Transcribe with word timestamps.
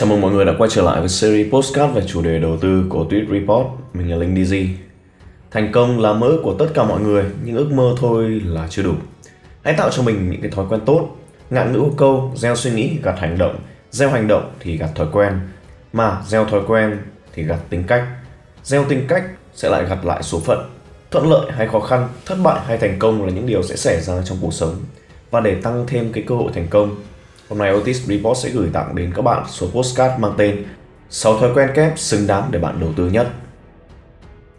Chào 0.00 0.08
mừng 0.08 0.20
mọi 0.20 0.32
người 0.32 0.44
đã 0.44 0.52
quay 0.58 0.70
trở 0.70 0.82
lại 0.82 1.00
với 1.00 1.08
series 1.08 1.52
postcard 1.52 1.94
về 1.94 2.02
chủ 2.06 2.22
đề 2.22 2.38
đầu 2.38 2.56
tư 2.56 2.84
của 2.88 3.06
Tweet 3.10 3.40
Report. 3.40 3.66
Mình 3.94 4.10
là 4.10 4.16
Linh 4.16 4.34
DZ. 4.34 4.66
Thành 5.50 5.72
công 5.72 6.00
là 6.00 6.12
mơ 6.12 6.38
của 6.42 6.54
tất 6.54 6.66
cả 6.74 6.84
mọi 6.84 7.00
người, 7.00 7.24
nhưng 7.44 7.56
ước 7.56 7.72
mơ 7.72 7.94
thôi 7.96 8.42
là 8.44 8.66
chưa 8.70 8.82
đủ. 8.82 8.92
Hãy 9.64 9.74
tạo 9.74 9.90
cho 9.90 10.02
mình 10.02 10.30
những 10.30 10.40
cái 10.40 10.50
thói 10.50 10.66
quen 10.68 10.80
tốt. 10.86 11.16
Ngạn 11.50 11.72
ngữ 11.72 11.84
câu, 11.96 12.32
gieo 12.36 12.56
suy 12.56 12.70
nghĩ 12.70 12.98
gặt 13.02 13.14
hành 13.18 13.38
động, 13.38 13.56
gieo 13.90 14.10
hành 14.10 14.28
động 14.28 14.52
thì 14.60 14.76
gặt 14.76 14.90
thói 14.94 15.06
quen, 15.12 15.40
mà 15.92 16.22
gieo 16.26 16.44
thói 16.44 16.60
quen 16.66 16.98
thì 17.34 17.42
gặt 17.42 17.58
tính 17.70 17.84
cách. 17.86 18.04
Gieo 18.64 18.84
tính 18.84 19.04
cách 19.08 19.24
sẽ 19.54 19.68
lại 19.68 19.84
gặt 19.88 20.04
lại 20.04 20.22
số 20.22 20.40
phận. 20.40 20.70
Thuận 21.10 21.30
lợi 21.30 21.52
hay 21.52 21.68
khó 21.68 21.80
khăn, 21.80 22.08
thất 22.26 22.36
bại 22.42 22.60
hay 22.66 22.78
thành 22.78 22.98
công 22.98 23.24
là 23.24 23.32
những 23.32 23.46
điều 23.46 23.62
sẽ 23.62 23.76
xảy 23.76 24.00
ra 24.00 24.22
trong 24.24 24.38
cuộc 24.40 24.54
sống. 24.54 24.74
Và 25.30 25.40
để 25.40 25.54
tăng 25.54 25.84
thêm 25.86 26.12
cái 26.12 26.24
cơ 26.26 26.34
hội 26.34 26.50
thành 26.54 26.66
công, 26.70 26.96
Hôm 27.50 27.58
nay 27.58 27.72
Otis 27.74 28.08
Report 28.08 28.38
sẽ 28.38 28.50
gửi 28.50 28.68
tặng 28.72 28.94
đến 28.94 29.12
các 29.16 29.22
bạn 29.22 29.44
số 29.48 29.66
postcard 29.66 30.20
mang 30.20 30.34
tên 30.36 30.64
6 31.08 31.38
thói 31.38 31.54
quen 31.54 31.70
kép 31.74 31.98
xứng 31.98 32.26
đáng 32.26 32.48
để 32.50 32.58
bạn 32.58 32.80
đầu 32.80 32.90
tư 32.96 33.10
nhất. 33.10 33.28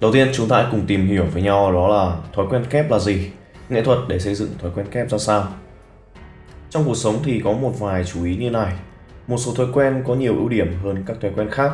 Đầu 0.02 0.12
tiên 0.12 0.30
chúng 0.34 0.48
ta 0.48 0.58
hãy 0.58 0.66
cùng 0.72 0.88
tìm 0.88 1.08
hiểu 1.08 1.26
với 1.34 1.42
nhau 1.42 1.72
đó 1.72 1.88
là 1.88 2.18
thói 2.34 2.46
quen 2.50 2.66
kép 2.70 2.92
là 2.92 3.00
gì, 3.00 3.32
nghệ 3.70 3.84
thuật 3.84 4.00
để 4.08 4.20
xây 4.20 4.36
dựng 4.36 4.50
thói 4.62 4.72
quen 4.76 4.86
kép 4.92 5.10
ra 5.10 5.18
sao. 5.18 5.48
Trong 6.70 6.84
cuộc 6.86 6.96
sống 6.96 7.20
thì 7.24 7.42
có 7.44 7.52
một 7.52 7.80
vài 7.80 8.04
chú 8.06 8.26
ý 8.26 8.36
như 8.36 8.50
này. 8.50 8.74
Một 9.28 9.38
số 9.38 9.54
thói 9.54 9.68
quen 9.74 10.04
có 10.08 10.16
nhiều 10.16 10.36
ưu 10.38 10.50
điểm 10.50 10.74
hơn 10.84 11.04
các 11.06 11.18
thói 11.22 11.32
quen 11.36 11.50
khác. 11.52 11.72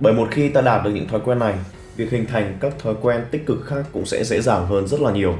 Bởi 0.00 0.12
một 0.12 0.28
khi 0.30 0.48
ta 0.48 0.60
đạt 0.60 0.84
được 0.84 0.90
những 0.90 1.08
thói 1.08 1.20
quen 1.24 1.38
này, 1.38 1.54
việc 1.96 2.10
hình 2.10 2.26
thành 2.26 2.56
các 2.60 2.78
thói 2.78 2.94
quen 3.02 3.24
tích 3.30 3.46
cực 3.46 3.66
khác 3.66 3.84
cũng 3.92 4.06
sẽ 4.06 4.24
dễ 4.24 4.40
dàng 4.40 4.66
hơn 4.66 4.86
rất 4.88 5.00
là 5.00 5.10
nhiều. 5.10 5.34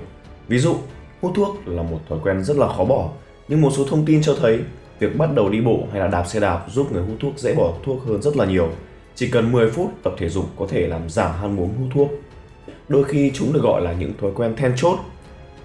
Ví 0.49 0.59
dụ, 0.59 0.77
hút 1.23 1.33
thuốc 1.37 1.69
là 1.69 1.83
một 1.83 2.01
thói 2.09 2.19
quen 2.23 2.45
rất 2.45 2.57
là 2.57 2.69
khó 2.77 2.85
bỏ, 2.85 3.11
nhưng 3.49 3.61
một 3.61 3.71
số 3.77 3.85
thông 3.85 4.05
tin 4.05 4.23
cho 4.23 4.37
thấy 4.41 4.61
Việc 4.99 5.19
bắt 5.19 5.31
đầu 5.35 5.49
đi 5.49 5.61
bộ 5.61 5.87
hay 5.91 6.01
là 6.01 6.07
đạp 6.07 6.25
xe 6.25 6.41
đạp 6.41 6.65
giúp 6.69 6.93
người 6.93 7.03
hút 7.03 7.17
thuốc 7.21 7.39
dễ 7.39 7.55
bỏ 7.55 7.75
thuốc 7.85 8.05
hơn 8.07 8.23
rất 8.23 8.37
là 8.37 8.45
nhiều. 8.45 8.69
Chỉ 9.15 9.31
cần 9.31 9.53
10 9.53 9.71
phút 9.71 9.91
tập 10.03 10.15
thể 10.19 10.29
dục 10.29 10.45
có 10.59 10.67
thể 10.69 10.87
làm 10.87 11.11
giảm 11.11 11.33
ham 11.41 11.57
muốn 11.57 11.75
hút 11.79 11.89
thuốc. 11.95 12.11
Đôi 12.89 13.05
khi 13.05 13.31
chúng 13.35 13.53
được 13.53 13.63
gọi 13.63 13.83
là 13.83 13.93
những 13.93 14.13
thói 14.21 14.31
quen 14.35 14.57
then 14.57 14.73
chốt. 14.77 14.99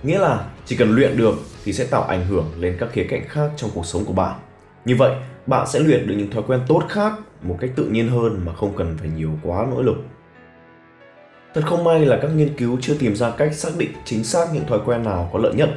Nghĩa 0.03 0.19
là 0.19 0.45
chỉ 0.65 0.75
cần 0.75 0.95
luyện 0.95 1.17
được 1.17 1.35
thì 1.65 1.73
sẽ 1.73 1.85
tạo 1.85 2.03
ảnh 2.03 2.25
hưởng 2.25 2.45
lên 2.59 2.77
các 2.79 2.89
khía 2.91 3.03
cạnh 3.03 3.23
khác 3.27 3.49
trong 3.55 3.69
cuộc 3.73 3.85
sống 3.85 4.05
của 4.05 4.13
bạn. 4.13 4.39
Như 4.85 4.95
vậy, 4.95 5.15
bạn 5.47 5.67
sẽ 5.67 5.79
luyện 5.79 6.07
được 6.07 6.15
những 6.17 6.31
thói 6.31 6.43
quen 6.47 6.59
tốt 6.67 6.83
khác 6.89 7.13
một 7.41 7.57
cách 7.59 7.69
tự 7.75 7.85
nhiên 7.85 8.09
hơn 8.09 8.41
mà 8.45 8.53
không 8.53 8.73
cần 8.77 8.97
phải 8.99 9.09
nhiều 9.17 9.31
quá 9.43 9.67
nỗ 9.71 9.81
lực. 9.81 9.97
Thật 11.53 11.61
không 11.65 11.83
may 11.83 12.05
là 12.05 12.19
các 12.21 12.27
nghiên 12.27 12.57
cứu 12.57 12.77
chưa 12.81 12.95
tìm 12.99 13.15
ra 13.15 13.31
cách 13.31 13.53
xác 13.53 13.69
định 13.77 13.91
chính 14.05 14.23
xác 14.23 14.47
những 14.53 14.65
thói 14.65 14.79
quen 14.85 15.03
nào 15.03 15.29
có 15.33 15.39
lợi 15.39 15.53
nhất 15.53 15.69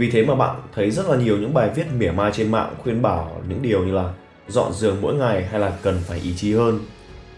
vì 0.00 0.10
thế 0.10 0.24
mà 0.24 0.34
bạn 0.34 0.56
thấy 0.74 0.90
rất 0.90 1.08
là 1.08 1.16
nhiều 1.16 1.38
những 1.38 1.54
bài 1.54 1.70
viết 1.74 1.84
mỉa 1.98 2.10
mai 2.10 2.30
trên 2.34 2.50
mạng 2.50 2.74
khuyên 2.82 3.02
bảo 3.02 3.40
những 3.48 3.62
điều 3.62 3.84
như 3.84 3.92
là 3.92 4.12
dọn 4.48 4.72
giường 4.72 4.96
mỗi 5.00 5.14
ngày 5.14 5.44
hay 5.44 5.60
là 5.60 5.72
cần 5.82 5.98
phải 6.06 6.18
ý 6.18 6.34
chí 6.36 6.54
hơn. 6.54 6.80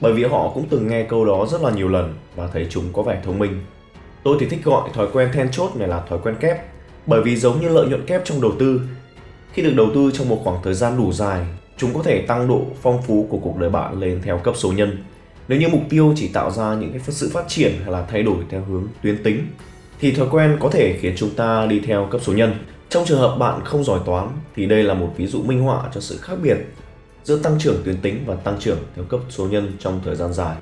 Bởi 0.01 0.13
vì 0.13 0.25
họ 0.25 0.51
cũng 0.55 0.67
từng 0.71 0.89
nghe 0.89 1.03
câu 1.03 1.25
đó 1.25 1.47
rất 1.51 1.63
là 1.63 1.71
nhiều 1.71 1.89
lần 1.89 2.15
và 2.37 2.47
thấy 2.53 2.67
chúng 2.71 2.85
có 2.93 3.03
vẻ 3.03 3.21
thông 3.25 3.39
minh. 3.39 3.61
Tôi 4.25 4.37
thì 4.41 4.47
thích 4.47 4.65
gọi 4.65 4.91
thói 4.95 5.09
quen 5.13 5.29
then 5.33 5.51
chốt 5.51 5.71
này 5.77 5.89
là 5.89 6.03
thói 6.09 6.19
quen 6.23 6.35
kép. 6.41 6.57
Bởi 7.07 7.23
vì 7.23 7.37
giống 7.37 7.61
như 7.61 7.69
lợi 7.69 7.87
nhuận 7.87 8.07
kép 8.07 8.25
trong 8.25 8.41
đầu 8.41 8.53
tư, 8.59 8.81
khi 9.53 9.63
được 9.63 9.75
đầu 9.77 9.87
tư 9.95 10.11
trong 10.15 10.29
một 10.29 10.41
khoảng 10.45 10.63
thời 10.63 10.75
gian 10.75 10.97
đủ 10.97 11.13
dài, 11.13 11.47
chúng 11.77 11.95
có 11.95 12.03
thể 12.03 12.25
tăng 12.27 12.49
độ 12.49 12.63
phong 12.83 13.03
phú 13.03 13.27
của 13.31 13.39
cuộc 13.39 13.59
đời 13.59 13.71
bạn 13.71 14.01
lên 14.01 14.21
theo 14.25 14.39
cấp 14.39 14.55
số 14.57 14.73
nhân. 14.73 14.99
Nếu 15.49 15.61
như 15.61 15.69
mục 15.69 15.83
tiêu 15.91 16.13
chỉ 16.17 16.29
tạo 16.29 16.51
ra 16.51 16.75
những 16.75 16.91
cái 16.91 17.01
sự 17.01 17.31
phát 17.33 17.45
triển 17.49 17.73
hay 17.83 17.93
là 17.93 18.07
thay 18.11 18.23
đổi 18.23 18.37
theo 18.51 18.65
hướng 18.65 18.89
tuyến 19.03 19.23
tính 19.23 19.47
thì 20.03 20.13
thói 20.13 20.27
quen 20.31 20.57
có 20.61 20.71
thể 20.71 20.99
khiến 21.01 21.15
chúng 21.17 21.31
ta 21.31 21.67
đi 21.67 21.81
theo 21.81 22.09
cấp 22.11 22.21
số 22.25 22.33
nhân. 22.33 22.55
Trong 22.89 23.05
trường 23.05 23.21
hợp 23.21 23.37
bạn 23.39 23.61
không 23.65 23.85
giỏi 23.85 24.01
toán 24.07 24.29
thì 24.57 24.67
đây 24.67 24.83
là 24.83 24.95
một 24.95 25.13
ví 25.17 25.27
dụ 25.27 25.43
minh 25.43 25.61
họa 25.61 25.83
cho 25.95 26.01
sự 26.01 26.19
khác 26.19 26.35
biệt 26.43 26.57
giữa 27.25 27.39
tăng 27.39 27.59
trưởng 27.59 27.83
tuyến 27.85 27.97
tính 27.97 28.25
và 28.27 28.35
tăng 28.35 28.57
trưởng 28.61 28.79
theo 28.97 29.05
cấp 29.05 29.21
số 29.29 29.47
nhân 29.47 29.73
trong 29.79 30.01
thời 30.05 30.17
gian 30.17 30.33
dài. 30.33 30.57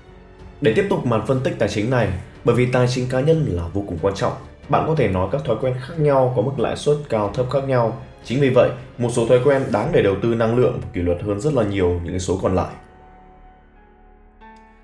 Để 0.60 0.72
tiếp 0.76 0.86
tục 0.90 1.06
màn 1.06 1.26
phân 1.26 1.40
tích 1.40 1.54
tài 1.58 1.68
chính 1.68 1.90
này, 1.90 2.08
bởi 2.44 2.56
vì 2.56 2.66
tài 2.66 2.88
chính 2.88 3.08
cá 3.08 3.20
nhân 3.20 3.46
là 3.48 3.62
vô 3.72 3.84
cùng 3.86 3.98
quan 4.02 4.14
trọng, 4.14 4.32
bạn 4.68 4.84
có 4.86 4.94
thể 4.94 5.08
nói 5.08 5.28
các 5.32 5.44
thói 5.44 5.56
quen 5.60 5.74
khác 5.80 5.94
nhau 5.98 6.32
có 6.36 6.42
mức 6.42 6.58
lãi 6.58 6.76
suất 6.76 6.96
cao 7.08 7.30
thấp 7.34 7.46
khác 7.50 7.64
nhau. 7.64 8.02
Chính 8.24 8.40
vì 8.40 8.50
vậy, 8.54 8.70
một 8.98 9.10
số 9.12 9.26
thói 9.26 9.40
quen 9.44 9.62
đáng 9.72 9.90
để 9.92 10.02
đầu 10.02 10.14
tư 10.22 10.34
năng 10.34 10.56
lượng 10.56 10.78
và 10.82 10.88
kỷ 10.92 11.00
luật 11.00 11.22
hơn 11.22 11.40
rất 11.40 11.54
là 11.54 11.62
nhiều 11.62 12.00
những 12.04 12.18
số 12.18 12.38
còn 12.42 12.54
lại. 12.54 12.70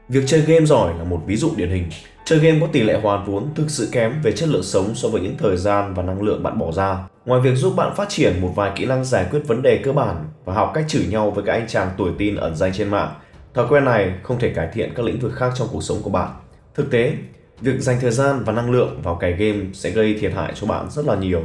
Việc 0.08 0.24
chơi 0.26 0.40
game 0.40 0.66
giỏi 0.66 0.94
là 0.98 1.04
một 1.04 1.22
ví 1.26 1.36
dụ 1.36 1.52
điển 1.56 1.70
hình. 1.70 1.84
Chơi 2.24 2.38
game 2.38 2.60
có 2.60 2.66
tỷ 2.66 2.82
lệ 2.82 3.00
hoàn 3.02 3.24
vốn 3.24 3.48
thực 3.54 3.70
sự 3.70 3.88
kém 3.92 4.20
về 4.22 4.32
chất 4.32 4.48
lượng 4.48 4.62
sống 4.62 4.94
so 4.94 5.08
với 5.08 5.20
những 5.20 5.36
thời 5.38 5.56
gian 5.56 5.94
và 5.94 6.02
năng 6.02 6.22
lượng 6.22 6.42
bạn 6.42 6.58
bỏ 6.58 6.72
ra. 6.72 6.98
Ngoài 7.24 7.40
việc 7.40 7.54
giúp 7.54 7.76
bạn 7.76 7.94
phát 7.96 8.08
triển 8.08 8.40
một 8.40 8.52
vài 8.54 8.72
kỹ 8.76 8.84
năng 8.86 9.04
giải 9.04 9.26
quyết 9.30 9.40
vấn 9.46 9.62
đề 9.62 9.80
cơ 9.84 9.92
bản 9.92 10.24
và 10.44 10.54
học 10.54 10.70
cách 10.74 10.84
chửi 10.88 11.06
nhau 11.06 11.30
với 11.30 11.44
các 11.44 11.52
anh 11.52 11.68
chàng 11.68 11.90
tuổi 11.96 12.10
tin 12.18 12.36
ẩn 12.36 12.56
danh 12.56 12.72
trên 12.72 12.88
mạng, 12.88 13.14
thói 13.54 13.66
quen 13.68 13.84
này 13.84 14.12
không 14.22 14.38
thể 14.38 14.50
cải 14.50 14.68
thiện 14.72 14.92
các 14.96 15.06
lĩnh 15.06 15.18
vực 15.18 15.32
khác 15.34 15.52
trong 15.56 15.68
cuộc 15.72 15.82
sống 15.82 15.98
của 16.02 16.10
bạn. 16.10 16.30
Thực 16.74 16.90
tế, 16.90 17.12
việc 17.60 17.80
dành 17.80 18.00
thời 18.00 18.10
gian 18.10 18.44
và 18.44 18.52
năng 18.52 18.70
lượng 18.70 19.00
vào 19.02 19.14
cày 19.14 19.32
game 19.32 19.58
sẽ 19.72 19.90
gây 19.90 20.14
thiệt 20.20 20.32
hại 20.32 20.52
cho 20.54 20.66
bạn 20.66 20.90
rất 20.90 21.04
là 21.06 21.14
nhiều. 21.14 21.42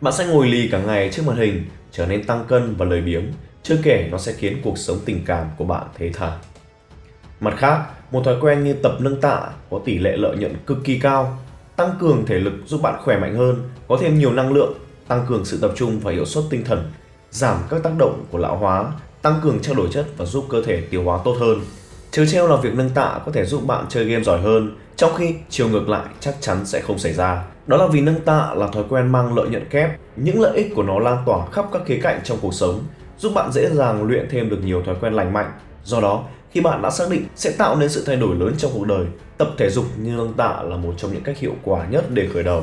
Bạn 0.00 0.14
sẽ 0.14 0.26
ngồi 0.26 0.48
lì 0.48 0.68
cả 0.68 0.80
ngày 0.86 1.10
trước 1.12 1.22
màn 1.26 1.36
hình, 1.36 1.64
trở 1.92 2.06
nên 2.06 2.24
tăng 2.24 2.44
cân 2.48 2.74
và 2.76 2.84
lười 2.84 3.00
biếng, 3.00 3.32
chưa 3.62 3.76
kể 3.82 4.08
nó 4.10 4.18
sẽ 4.18 4.32
khiến 4.32 4.56
cuộc 4.64 4.78
sống 4.78 4.98
tình 5.04 5.24
cảm 5.26 5.46
của 5.56 5.64
bạn 5.64 5.86
thế 5.98 6.10
thảm. 6.14 6.32
Mặt 7.40 7.54
khác, 7.56 7.82
một 8.12 8.24
thói 8.24 8.36
quen 8.40 8.64
như 8.64 8.72
tập 8.72 8.92
nâng 8.98 9.20
tạ 9.20 9.40
có 9.70 9.80
tỷ 9.84 9.98
lệ 9.98 10.16
lợi 10.16 10.36
nhuận 10.36 10.56
cực 10.66 10.78
kỳ 10.84 10.98
cao, 10.98 11.38
tăng 11.76 11.90
cường 12.00 12.26
thể 12.26 12.34
lực 12.38 12.52
giúp 12.66 12.82
bạn 12.82 13.00
khỏe 13.04 13.18
mạnh 13.18 13.36
hơn, 13.36 13.68
có 13.88 13.98
thêm 14.00 14.18
nhiều 14.18 14.32
năng 14.32 14.52
lượng, 14.52 14.72
tăng 15.08 15.26
cường 15.28 15.44
sự 15.44 15.58
tập 15.60 15.72
trung 15.76 16.00
và 16.00 16.12
hiệu 16.12 16.24
suất 16.24 16.44
tinh 16.50 16.64
thần, 16.64 16.90
giảm 17.30 17.56
các 17.70 17.82
tác 17.82 17.92
động 17.98 18.24
của 18.30 18.38
lão 18.38 18.56
hóa, 18.56 18.92
tăng 19.22 19.40
cường 19.42 19.60
trao 19.62 19.74
đổi 19.74 19.88
chất 19.90 20.06
và 20.16 20.24
giúp 20.24 20.44
cơ 20.48 20.62
thể 20.62 20.80
tiêu 20.80 21.02
hóa 21.04 21.18
tốt 21.24 21.36
hơn. 21.40 21.60
Trớ 22.10 22.26
treo 22.26 22.48
là 22.48 22.56
việc 22.56 22.74
nâng 22.74 22.90
tạ 22.90 23.20
có 23.26 23.32
thể 23.32 23.44
giúp 23.44 23.66
bạn 23.66 23.84
chơi 23.88 24.04
game 24.04 24.24
giỏi 24.24 24.40
hơn, 24.40 24.76
trong 24.96 25.14
khi 25.14 25.34
chiều 25.48 25.68
ngược 25.68 25.88
lại 25.88 26.06
chắc 26.20 26.34
chắn 26.40 26.66
sẽ 26.66 26.80
không 26.80 26.98
xảy 26.98 27.12
ra. 27.12 27.44
Đó 27.66 27.76
là 27.76 27.86
vì 27.86 28.00
nâng 28.00 28.20
tạ 28.20 28.54
là 28.54 28.66
thói 28.66 28.84
quen 28.88 29.12
mang 29.12 29.34
lợi 29.34 29.48
nhuận 29.48 29.68
kép, 29.68 29.90
những 30.16 30.40
lợi 30.40 30.56
ích 30.56 30.72
của 30.74 30.82
nó 30.82 30.98
lan 30.98 31.22
tỏa 31.26 31.46
khắp 31.52 31.64
các 31.72 31.82
khía 31.86 32.00
cạnh 32.02 32.20
trong 32.24 32.38
cuộc 32.42 32.54
sống, 32.54 32.84
giúp 33.18 33.32
bạn 33.34 33.52
dễ 33.52 33.70
dàng 33.70 34.04
luyện 34.04 34.28
thêm 34.30 34.50
được 34.50 34.58
nhiều 34.64 34.82
thói 34.82 34.94
quen 35.00 35.12
lành 35.12 35.32
mạnh. 35.32 35.52
Do 35.84 36.00
đó, 36.00 36.24
khi 36.50 36.60
bạn 36.60 36.82
đã 36.82 36.90
xác 36.90 37.04
định 37.10 37.24
sẽ 37.36 37.50
tạo 37.58 37.76
nên 37.76 37.88
sự 37.88 38.02
thay 38.06 38.16
đổi 38.16 38.36
lớn 38.36 38.54
trong 38.58 38.70
cuộc 38.74 38.84
đời, 38.84 39.06
tập 39.38 39.48
thể 39.58 39.70
dục 39.70 39.84
như 39.96 40.10
nâng 40.10 40.32
tạ 40.32 40.62
là 40.62 40.76
một 40.76 40.94
trong 40.96 41.12
những 41.12 41.22
cách 41.22 41.38
hiệu 41.38 41.54
quả 41.64 41.86
nhất 41.86 42.04
để 42.10 42.28
khởi 42.34 42.42
đầu. 42.42 42.62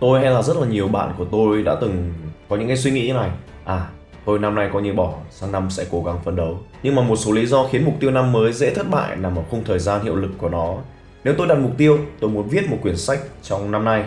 Tôi 0.00 0.20
hay 0.20 0.30
là 0.30 0.42
rất 0.42 0.56
là 0.56 0.66
nhiều 0.66 0.88
bạn 0.88 1.14
của 1.18 1.24
tôi 1.32 1.62
đã 1.62 1.76
từng 1.80 2.12
có 2.48 2.56
những 2.56 2.68
cái 2.68 2.76
suy 2.76 2.90
nghĩ 2.90 3.06
như 3.06 3.12
này. 3.12 3.30
À 3.64 3.86
tôi 4.24 4.38
năm 4.38 4.54
nay 4.54 4.70
coi 4.72 4.82
như 4.82 4.92
bỏ, 4.92 5.14
sang 5.30 5.52
năm 5.52 5.70
sẽ 5.70 5.86
cố 5.90 6.02
gắng 6.02 6.18
phấn 6.24 6.36
đấu. 6.36 6.58
Nhưng 6.82 6.94
mà 6.94 7.02
một 7.02 7.16
số 7.16 7.32
lý 7.32 7.46
do 7.46 7.68
khiến 7.70 7.84
mục 7.84 7.94
tiêu 8.00 8.10
năm 8.10 8.32
mới 8.32 8.52
dễ 8.52 8.74
thất 8.74 8.90
bại 8.90 9.16
nằm 9.16 9.36
ở 9.38 9.42
khung 9.50 9.64
thời 9.64 9.78
gian 9.78 10.04
hiệu 10.04 10.16
lực 10.16 10.30
của 10.38 10.48
nó. 10.48 10.76
Nếu 11.24 11.34
tôi 11.38 11.46
đặt 11.46 11.58
mục 11.58 11.72
tiêu, 11.78 11.98
tôi 12.20 12.30
muốn 12.30 12.48
viết 12.48 12.70
một 12.70 12.78
quyển 12.82 12.96
sách 12.96 13.20
trong 13.42 13.70
năm 13.70 13.84
nay. 13.84 14.04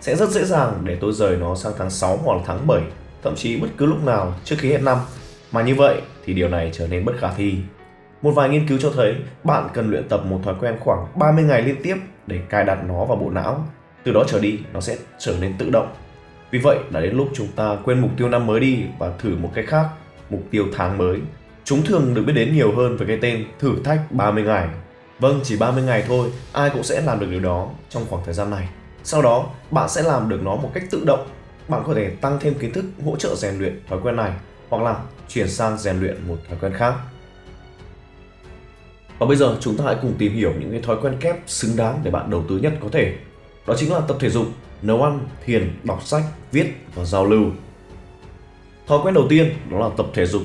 Sẽ 0.00 0.16
rất 0.16 0.30
dễ 0.30 0.44
dàng 0.44 0.80
để 0.84 0.96
tôi 1.00 1.12
rời 1.12 1.36
nó 1.36 1.54
sang 1.54 1.72
tháng 1.78 1.90
6 1.90 2.18
hoặc 2.24 2.34
là 2.34 2.42
tháng 2.46 2.66
7 2.66 2.82
thậm 3.22 3.34
chí 3.36 3.56
bất 3.56 3.68
cứ 3.76 3.86
lúc 3.86 4.04
nào 4.04 4.34
trước 4.44 4.56
khi 4.58 4.70
hết 4.70 4.82
năm. 4.82 4.98
Mà 5.52 5.62
như 5.62 5.74
vậy 5.74 6.00
thì 6.24 6.34
điều 6.34 6.48
này 6.48 6.70
trở 6.72 6.86
nên 6.86 7.04
bất 7.04 7.12
khả 7.18 7.32
thi 7.32 7.54
một 8.22 8.30
vài 8.30 8.48
nghiên 8.48 8.68
cứu 8.68 8.78
cho 8.78 8.92
thấy 8.96 9.14
bạn 9.44 9.68
cần 9.74 9.90
luyện 9.90 10.08
tập 10.08 10.20
một 10.24 10.40
thói 10.44 10.54
quen 10.60 10.76
khoảng 10.80 11.06
30 11.14 11.44
ngày 11.44 11.62
liên 11.62 11.76
tiếp 11.82 11.96
để 12.26 12.40
cài 12.48 12.64
đặt 12.64 12.78
nó 12.88 13.04
vào 13.04 13.16
bộ 13.16 13.30
não. 13.30 13.66
Từ 14.04 14.12
đó 14.12 14.24
trở 14.26 14.40
đi, 14.40 14.58
nó 14.72 14.80
sẽ 14.80 14.96
trở 15.18 15.34
nên 15.40 15.54
tự 15.58 15.70
động. 15.70 15.94
Vì 16.50 16.58
vậy, 16.58 16.78
đã 16.90 17.00
đến 17.00 17.16
lúc 17.16 17.28
chúng 17.34 17.48
ta 17.56 17.76
quên 17.84 18.00
mục 18.00 18.10
tiêu 18.16 18.28
năm 18.28 18.46
mới 18.46 18.60
đi 18.60 18.84
và 18.98 19.12
thử 19.18 19.36
một 19.36 19.50
cách 19.54 19.64
khác, 19.68 19.86
mục 20.30 20.40
tiêu 20.50 20.64
tháng 20.76 20.98
mới. 20.98 21.20
Chúng 21.64 21.82
thường 21.82 22.14
được 22.14 22.22
biết 22.26 22.32
đến 22.32 22.54
nhiều 22.54 22.72
hơn 22.76 22.96
với 22.96 23.06
cái 23.06 23.18
tên 23.22 23.44
thử 23.58 23.82
thách 23.84 24.12
30 24.12 24.42
ngày. 24.42 24.68
Vâng, 25.18 25.40
chỉ 25.42 25.56
30 25.56 25.82
ngày 25.82 26.04
thôi, 26.08 26.28
ai 26.52 26.70
cũng 26.70 26.82
sẽ 26.82 27.00
làm 27.00 27.20
được 27.20 27.26
điều 27.30 27.40
đó 27.40 27.68
trong 27.88 28.04
khoảng 28.10 28.22
thời 28.24 28.34
gian 28.34 28.50
này. 28.50 28.68
Sau 29.04 29.22
đó, 29.22 29.46
bạn 29.70 29.88
sẽ 29.88 30.02
làm 30.02 30.28
được 30.28 30.42
nó 30.42 30.56
một 30.56 30.70
cách 30.74 30.84
tự 30.90 31.04
động. 31.06 31.28
Bạn 31.68 31.82
có 31.86 31.94
thể 31.94 32.10
tăng 32.10 32.38
thêm 32.40 32.54
kiến 32.54 32.72
thức 32.72 32.84
hỗ 33.04 33.16
trợ 33.16 33.34
rèn 33.34 33.58
luyện 33.58 33.80
thói 33.88 33.98
quen 34.02 34.16
này 34.16 34.32
hoặc 34.68 34.82
là 34.82 34.96
chuyển 35.28 35.48
sang 35.48 35.78
rèn 35.78 36.00
luyện 36.00 36.28
một 36.28 36.36
thói 36.48 36.58
quen 36.60 36.72
khác. 36.72 36.94
Và 39.18 39.26
bây 39.26 39.36
giờ 39.36 39.56
chúng 39.60 39.76
ta 39.76 39.84
hãy 39.84 39.96
cùng 40.02 40.14
tìm 40.18 40.32
hiểu 40.32 40.52
những 40.60 40.70
cái 40.70 40.80
thói 40.80 40.96
quen 41.02 41.14
kép 41.20 41.36
xứng 41.46 41.76
đáng 41.76 42.00
để 42.02 42.10
bạn 42.10 42.30
đầu 42.30 42.44
tư 42.48 42.58
nhất 42.58 42.72
có 42.80 42.88
thể. 42.92 43.14
Đó 43.66 43.74
chính 43.78 43.92
là 43.92 44.00
tập 44.00 44.16
thể 44.20 44.30
dục, 44.30 44.46
nấu 44.82 45.02
ăn, 45.02 45.20
thiền, 45.44 45.72
đọc 45.82 46.02
sách, 46.04 46.22
viết 46.52 46.66
và 46.94 47.04
giao 47.04 47.26
lưu. 47.26 47.44
Thói 48.86 48.98
quen 49.02 49.14
đầu 49.14 49.26
tiên 49.28 49.50
đó 49.70 49.78
là 49.78 49.88
tập 49.96 50.06
thể 50.14 50.26
dục. 50.26 50.42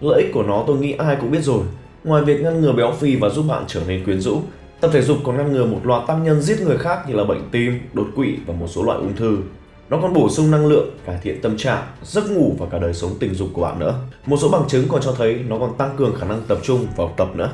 Lợi 0.00 0.22
ích 0.22 0.32
của 0.34 0.42
nó 0.42 0.64
tôi 0.66 0.76
nghĩ 0.78 0.92
ai 0.92 1.16
cũng 1.20 1.30
biết 1.30 1.42
rồi. 1.42 1.64
Ngoài 2.04 2.24
việc 2.24 2.40
ngăn 2.40 2.60
ngừa 2.60 2.72
béo 2.72 2.92
phì 2.92 3.16
và 3.16 3.28
giúp 3.28 3.44
bạn 3.48 3.64
trở 3.66 3.80
nên 3.86 4.04
quyến 4.04 4.20
rũ, 4.20 4.42
tập 4.80 4.90
thể 4.92 5.02
dục 5.02 5.18
còn 5.24 5.36
ngăn 5.36 5.52
ngừa 5.52 5.64
một 5.64 5.80
loạt 5.84 6.02
tác 6.06 6.14
nhân 6.14 6.42
giết 6.42 6.60
người 6.60 6.78
khác 6.78 6.98
như 7.08 7.14
là 7.14 7.24
bệnh 7.24 7.48
tim, 7.50 7.80
đột 7.92 8.06
quỵ 8.16 8.36
và 8.46 8.54
một 8.54 8.66
số 8.68 8.82
loại 8.82 8.98
ung 8.98 9.16
thư. 9.16 9.38
Nó 9.90 9.98
còn 10.02 10.12
bổ 10.12 10.28
sung 10.28 10.50
năng 10.50 10.66
lượng, 10.66 10.90
cải 11.06 11.18
thiện 11.22 11.40
tâm 11.42 11.56
trạng, 11.56 11.82
giấc 12.02 12.30
ngủ 12.30 12.56
và 12.58 12.66
cả 12.70 12.78
đời 12.78 12.94
sống 12.94 13.10
tình 13.20 13.34
dục 13.34 13.48
của 13.52 13.62
bạn 13.62 13.78
nữa. 13.78 13.94
Một 14.26 14.36
số 14.40 14.48
bằng 14.48 14.68
chứng 14.68 14.88
còn 14.88 15.02
cho 15.02 15.12
thấy 15.12 15.34
nó 15.48 15.58
còn 15.58 15.76
tăng 15.76 15.96
cường 15.96 16.14
khả 16.20 16.26
năng 16.26 16.42
tập 16.48 16.58
trung 16.62 16.86
và 16.96 17.04
học 17.04 17.14
tập 17.16 17.28
nữa. 17.34 17.52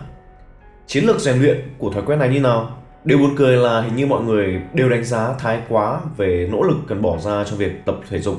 Chiến 0.87 1.05
lược 1.05 1.21
rèn 1.21 1.39
luyện 1.39 1.63
của 1.79 1.91
thói 1.91 2.03
quen 2.07 2.19
này 2.19 2.29
như 2.29 2.41
nào? 2.41 2.83
Điều 3.05 3.19
buồn 3.19 3.35
cười 3.37 3.57
là 3.57 3.81
hình 3.81 3.97
như 3.97 4.07
mọi 4.07 4.23
người 4.23 4.61
đều 4.75 4.89
đánh 4.89 5.05
giá 5.05 5.35
thái 5.39 5.61
quá 5.69 6.01
về 6.17 6.49
nỗ 6.53 6.63
lực 6.63 6.77
cần 6.89 7.03
bỏ 7.03 7.19
ra 7.19 7.45
cho 7.45 7.57
việc 7.57 7.73
tập 7.87 7.97
thể 8.09 8.21
dục. 8.21 8.37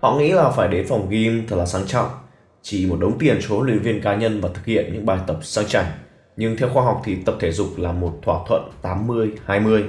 Họ 0.00 0.16
nghĩ 0.18 0.32
là 0.32 0.50
phải 0.50 0.68
đến 0.68 0.86
phòng 0.88 1.10
gym 1.10 1.46
thật 1.48 1.56
là 1.56 1.66
sang 1.66 1.86
trọng. 1.86 2.08
chỉ 2.62 2.86
một 2.86 2.96
đống 3.00 3.18
tiền 3.18 3.38
cho 3.40 3.54
huấn 3.54 3.66
luyện 3.66 3.78
viên 3.78 4.02
cá 4.02 4.14
nhân 4.14 4.40
và 4.40 4.48
thực 4.54 4.66
hiện 4.66 4.90
những 4.92 5.06
bài 5.06 5.18
tập 5.26 5.38
sang 5.42 5.66
chảnh. 5.66 5.86
Nhưng 6.36 6.56
theo 6.56 6.68
khoa 6.68 6.84
học 6.84 7.02
thì 7.04 7.14
tập 7.14 7.34
thể 7.40 7.52
dục 7.52 7.68
là 7.76 7.92
một 7.92 8.18
thỏa 8.22 8.38
thuận 8.48 8.62
80-20. 8.82 9.82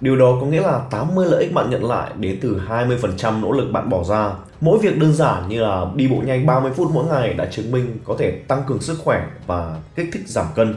Điều 0.00 0.16
đó 0.16 0.38
có 0.40 0.46
nghĩa 0.46 0.62
là 0.62 0.80
80 0.90 1.26
lợi 1.30 1.42
ích 1.42 1.54
bạn 1.54 1.70
nhận 1.70 1.84
lại 1.84 2.10
đến 2.16 2.38
từ 2.40 2.60
20% 2.68 3.40
nỗ 3.40 3.52
lực 3.52 3.70
bạn 3.72 3.88
bỏ 3.88 4.04
ra. 4.04 4.30
Mỗi 4.60 4.78
việc 4.78 4.98
đơn 4.98 5.12
giản 5.12 5.48
như 5.48 5.60
là 5.60 5.86
đi 5.94 6.08
bộ 6.08 6.22
nhanh 6.26 6.46
30 6.46 6.72
phút 6.76 6.90
mỗi 6.92 7.04
ngày 7.04 7.34
đã 7.34 7.46
chứng 7.46 7.72
minh 7.72 7.98
có 8.04 8.16
thể 8.18 8.30
tăng 8.30 8.62
cường 8.66 8.80
sức 8.80 8.98
khỏe 9.04 9.26
và 9.46 9.76
kích 9.96 10.08
thích 10.12 10.22
giảm 10.26 10.46
cân. 10.54 10.74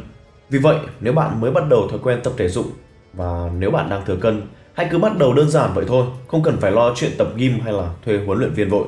Vì 0.51 0.59
vậy, 0.59 0.77
nếu 0.99 1.13
bạn 1.13 1.41
mới 1.41 1.51
bắt 1.51 1.63
đầu 1.69 1.87
thói 1.87 1.99
quen 2.03 2.19
tập 2.23 2.33
thể 2.37 2.49
dục 2.49 2.65
và 3.13 3.49
nếu 3.57 3.71
bạn 3.71 3.89
đang 3.89 4.05
thừa 4.05 4.15
cân, 4.15 4.41
hãy 4.73 4.87
cứ 4.91 4.97
bắt 4.97 5.17
đầu 5.17 5.33
đơn 5.33 5.49
giản 5.49 5.71
vậy 5.73 5.85
thôi, 5.87 6.05
không 6.27 6.43
cần 6.43 6.57
phải 6.57 6.71
lo 6.71 6.93
chuyện 6.95 7.11
tập 7.17 7.27
gym 7.35 7.59
hay 7.59 7.73
là 7.73 7.89
thuê 8.05 8.19
huấn 8.25 8.39
luyện 8.39 8.53
viên 8.53 8.69
vội. 8.69 8.85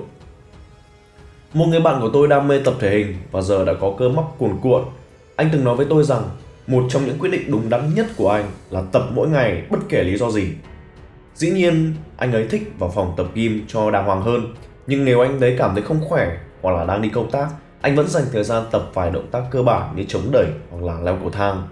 Một 1.53 1.65
người 1.65 1.79
bạn 1.79 2.01
của 2.01 2.09
tôi 2.13 2.27
đam 2.27 2.47
mê 2.47 2.59
tập 2.59 2.73
thể 2.79 2.89
hình 2.89 3.15
và 3.31 3.41
giờ 3.41 3.65
đã 3.65 3.73
có 3.81 3.93
cơ 3.99 4.09
bắp 4.09 4.25
cuồn 4.37 4.57
cuộn. 4.61 4.83
Anh 5.35 5.49
từng 5.53 5.63
nói 5.63 5.75
với 5.75 5.85
tôi 5.89 6.03
rằng 6.03 6.23
một 6.67 6.83
trong 6.89 7.05
những 7.05 7.19
quyết 7.19 7.29
định 7.29 7.51
đúng 7.51 7.69
đắn 7.69 7.95
nhất 7.95 8.05
của 8.17 8.29
anh 8.29 8.45
là 8.69 8.83
tập 8.91 9.03
mỗi 9.13 9.29
ngày 9.29 9.63
bất 9.69 9.79
kể 9.89 10.03
lý 10.03 10.17
do 10.17 10.29
gì. 10.31 10.47
Dĩ 11.35 11.51
nhiên, 11.51 11.95
anh 12.17 12.31
ấy 12.31 12.47
thích 12.47 12.71
vào 12.79 12.91
phòng 12.95 13.13
tập 13.17 13.27
gym 13.33 13.65
cho 13.67 13.91
đàng 13.91 14.05
hoàng 14.05 14.21
hơn, 14.21 14.53
nhưng 14.87 15.05
nếu 15.05 15.21
anh 15.21 15.39
ấy 15.39 15.55
cảm 15.57 15.73
thấy 15.73 15.83
không 15.83 16.01
khỏe 16.09 16.37
hoặc 16.61 16.71
là 16.71 16.85
đang 16.85 17.01
đi 17.01 17.09
công 17.09 17.31
tác, 17.31 17.47
anh 17.83 17.95
vẫn 17.95 18.07
dành 18.07 18.23
thời 18.31 18.43
gian 18.43 18.63
tập 18.71 18.89
vài 18.93 19.11
động 19.11 19.27
tác 19.31 19.41
cơ 19.51 19.63
bản 19.63 19.95
như 19.95 20.03
chống 20.07 20.31
đẩy 20.31 20.45
hoặc 20.71 20.83
là 20.83 21.01
leo 21.01 21.17
cầu 21.21 21.29
thang. 21.29 21.67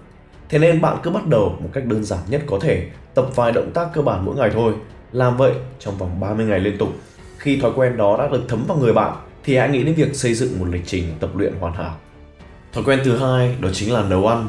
Thế 0.50 0.60
nên 0.60 0.81
bạn 0.81 0.98
cứ 1.04 1.12
bắt 1.12 1.28
đầu 1.28 1.56
một 1.60 1.69
cách 1.74 1.86
đơn 1.86 2.04
giản 2.04 2.19
nhất 2.30 2.42
có 2.48 2.60
thể, 2.62 2.88
tập 3.13 3.25
vài 3.36 3.52
động 3.52 3.72
tác 3.74 3.88
cơ 3.94 4.02
bản 4.02 4.25
mỗi 4.25 4.36
ngày 4.36 4.50
thôi. 4.54 4.74
Làm 5.12 5.38
vậy 5.38 5.52
trong 5.80 5.98
vòng 5.98 6.19
30 6.19 6.46
ngày 6.46 6.60
liên 6.60 6.78
tục. 6.78 6.90
Khi 7.38 7.58
thói 7.58 7.72
quen 7.75 7.98
đó 7.98 8.18
đã 8.18 8.28
được 8.28 8.42
thấm 8.48 8.63
vào 8.68 8.78
người 8.78 8.94
bạn 8.94 9.16
thì 9.44 9.58
hãy 9.58 9.69
nghĩ 9.69 9.84
đến 9.84 9.96
việc 9.96 10.16
xây 10.16 10.34
dựng 10.34 10.60
một 10.60 10.66
lịch 10.72 10.81
trình 10.86 11.04
tập 11.19 11.30
luyện 11.36 11.54
hoàn 11.60 11.74
hảo. 11.74 11.96
Thói 12.74 12.84
quen 12.84 13.00
thứ 13.04 13.18
hai 13.18 13.56
đó 13.60 13.69
chính 13.74 13.94
là 13.94 14.04
nấu 14.04 14.28
ăn. 14.28 14.48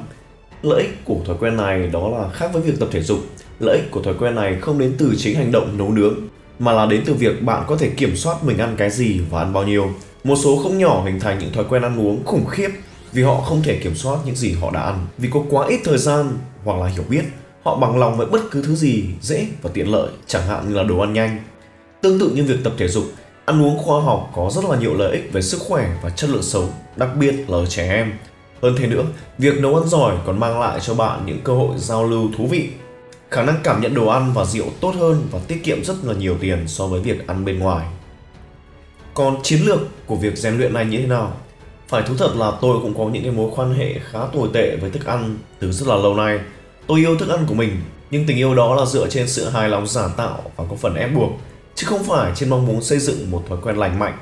Lợi 0.62 0.82
ích 0.82 1.04
của 1.04 1.18
thói 1.26 1.36
quen 1.40 1.56
này 1.56 1.86
đó 1.92 2.08
là 2.08 2.28
khác 2.28 2.50
với 2.52 2.62
việc 2.62 2.74
tập 2.80 2.88
thể 2.92 3.02
dục. 3.02 3.18
Lợi 3.60 3.76
ích 3.76 3.90
của 3.90 4.02
thói 4.02 4.14
quen 4.18 4.34
này 4.34 4.58
không 4.60 4.78
đến 4.78 4.94
từ 4.98 5.14
chính 5.18 5.36
hành 5.36 5.52
động 5.52 5.78
nấu 5.78 5.90
nướng 5.90 6.14
mà 6.58 6.72
là 6.72 6.86
đến 6.86 7.02
từ 7.06 7.14
việc 7.14 7.42
bạn 7.42 7.64
có 7.66 7.76
thể 7.76 7.90
kiểm 7.90 8.16
soát 8.16 8.44
mình 8.44 8.58
ăn 8.58 8.74
cái 8.76 8.90
gì 8.90 9.20
và 9.30 9.38
ăn 9.38 9.52
bao 9.52 9.64
nhiêu. 9.64 9.90
Một 10.24 10.36
số 10.36 10.62
không 10.62 10.78
nhỏ 10.78 11.02
hình 11.04 11.20
thành 11.20 11.38
những 11.38 11.52
thói 11.52 11.64
quen 11.68 11.82
ăn 11.82 12.00
uống 12.00 12.24
khủng 12.24 12.46
khiếp 12.46 12.70
vì 13.12 13.22
họ 13.22 13.40
không 13.40 13.62
thể 13.62 13.78
kiểm 13.82 13.94
soát 13.94 14.18
những 14.24 14.36
gì 14.36 14.52
họ 14.60 14.70
đã 14.70 14.80
ăn. 14.80 15.06
Vì 15.18 15.28
có 15.32 15.42
quá 15.50 15.66
ít 15.66 15.80
thời 15.84 15.98
gian 15.98 16.38
hoặc 16.64 16.78
là 16.78 16.86
hiểu 16.86 17.04
biết, 17.08 17.22
họ 17.62 17.76
bằng 17.76 17.98
lòng 17.98 18.16
với 18.16 18.26
bất 18.26 18.40
cứ 18.50 18.62
thứ 18.62 18.74
gì 18.74 19.04
dễ 19.20 19.46
và 19.62 19.70
tiện 19.74 19.92
lợi, 19.92 20.08
chẳng 20.26 20.46
hạn 20.46 20.68
như 20.68 20.74
là 20.74 20.82
đồ 20.82 20.98
ăn 20.98 21.12
nhanh. 21.12 21.38
Tương 22.02 22.18
tự 22.18 22.30
như 22.30 22.44
việc 22.44 22.58
tập 22.64 22.72
thể 22.78 22.88
dục, 22.88 23.04
Ăn 23.44 23.62
uống 23.62 23.78
khoa 23.78 24.00
học 24.00 24.30
có 24.34 24.50
rất 24.50 24.64
là 24.64 24.76
nhiều 24.76 24.94
lợi 24.94 25.12
ích 25.12 25.32
về 25.32 25.42
sức 25.42 25.60
khỏe 25.60 25.90
và 26.02 26.10
chất 26.10 26.30
lượng 26.30 26.42
sống, 26.42 26.70
đặc 26.96 27.08
biệt 27.16 27.32
là 27.32 27.58
ở 27.58 27.66
trẻ 27.66 27.88
em. 27.88 28.12
Hơn 28.62 28.74
thế 28.78 28.86
nữa, 28.86 29.04
việc 29.38 29.60
nấu 29.60 29.76
ăn 29.76 29.88
giỏi 29.88 30.16
còn 30.26 30.40
mang 30.40 30.60
lại 30.60 30.80
cho 30.80 30.94
bạn 30.94 31.22
những 31.26 31.40
cơ 31.44 31.52
hội 31.52 31.78
giao 31.78 32.04
lưu 32.04 32.28
thú 32.36 32.46
vị. 32.46 32.68
Khả 33.30 33.42
năng 33.42 33.56
cảm 33.62 33.80
nhận 33.80 33.94
đồ 33.94 34.06
ăn 34.06 34.32
và 34.34 34.44
rượu 34.44 34.66
tốt 34.80 34.94
hơn 34.98 35.26
và 35.30 35.38
tiết 35.48 35.64
kiệm 35.64 35.84
rất 35.84 35.94
là 36.04 36.14
nhiều 36.14 36.36
tiền 36.40 36.68
so 36.68 36.86
với 36.86 37.00
việc 37.00 37.26
ăn 37.26 37.44
bên 37.44 37.58
ngoài. 37.58 37.86
Còn 39.14 39.42
chiến 39.42 39.60
lược 39.64 40.06
của 40.06 40.16
việc 40.16 40.38
rèn 40.38 40.58
luyện 40.58 40.72
này 40.72 40.84
như 40.84 40.98
thế 40.98 41.06
nào? 41.06 41.36
Phải 41.88 42.02
thú 42.02 42.14
thật 42.18 42.36
là 42.36 42.52
tôi 42.60 42.78
cũng 42.82 42.94
có 42.98 43.04
những 43.04 43.22
cái 43.22 43.32
mối 43.32 43.50
quan 43.56 43.74
hệ 43.74 43.98
khá 44.10 44.18
tồi 44.32 44.48
tệ 44.52 44.76
với 44.76 44.90
thức 44.90 45.06
ăn 45.06 45.38
từ 45.58 45.72
rất 45.72 45.88
là 45.88 45.96
lâu 45.96 46.14
nay. 46.14 46.38
Tôi 46.86 46.98
yêu 46.98 47.16
thức 47.16 47.28
ăn 47.28 47.44
của 47.48 47.54
mình, 47.54 47.76
nhưng 48.10 48.26
tình 48.26 48.36
yêu 48.36 48.54
đó 48.54 48.74
là 48.74 48.86
dựa 48.86 49.08
trên 49.08 49.28
sự 49.28 49.48
hài 49.48 49.68
lòng 49.68 49.86
giả 49.86 50.08
tạo 50.16 50.42
và 50.56 50.64
có 50.70 50.76
phần 50.76 50.94
ép 50.94 51.14
buộc 51.14 51.30
chứ 51.74 51.86
không 51.86 52.04
phải 52.04 52.32
trên 52.34 52.50
mong 52.50 52.66
muốn 52.66 52.82
xây 52.82 52.98
dựng 52.98 53.30
một 53.30 53.44
thói 53.48 53.58
quen 53.62 53.76
lành 53.76 53.98
mạnh. 53.98 54.18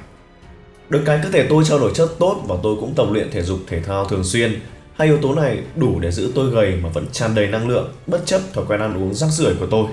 Được 0.89 1.03
cái 1.07 1.21
cơ 1.23 1.31
thể 1.31 1.47
tôi 1.49 1.65
trao 1.65 1.79
đổi 1.79 1.93
chất 1.95 2.11
tốt 2.19 2.43
và 2.49 2.57
tôi 2.63 2.77
cũng 2.81 2.95
tập 2.95 3.07
luyện 3.11 3.31
thể 3.31 3.43
dục 3.43 3.59
thể 3.67 3.83
thao 3.83 4.05
thường 4.05 4.25
xuyên. 4.25 4.61
Hai 4.95 5.09
yếu 5.09 5.19
tố 5.19 5.35
này 5.35 5.59
đủ 5.77 6.01
để 6.01 6.11
giữ 6.11 6.33
tôi 6.35 6.51
gầy 6.51 6.77
mà 6.83 6.89
vẫn 6.89 7.07
tràn 7.13 7.35
đầy 7.35 7.47
năng 7.47 7.69
lượng 7.69 7.93
bất 8.07 8.27
chấp 8.27 8.41
thói 8.55 8.65
quen 8.69 8.81
ăn 8.81 9.03
uống 9.03 9.15
rác 9.15 9.27
rưởi 9.27 9.55
của 9.61 9.67
tôi. 9.67 9.87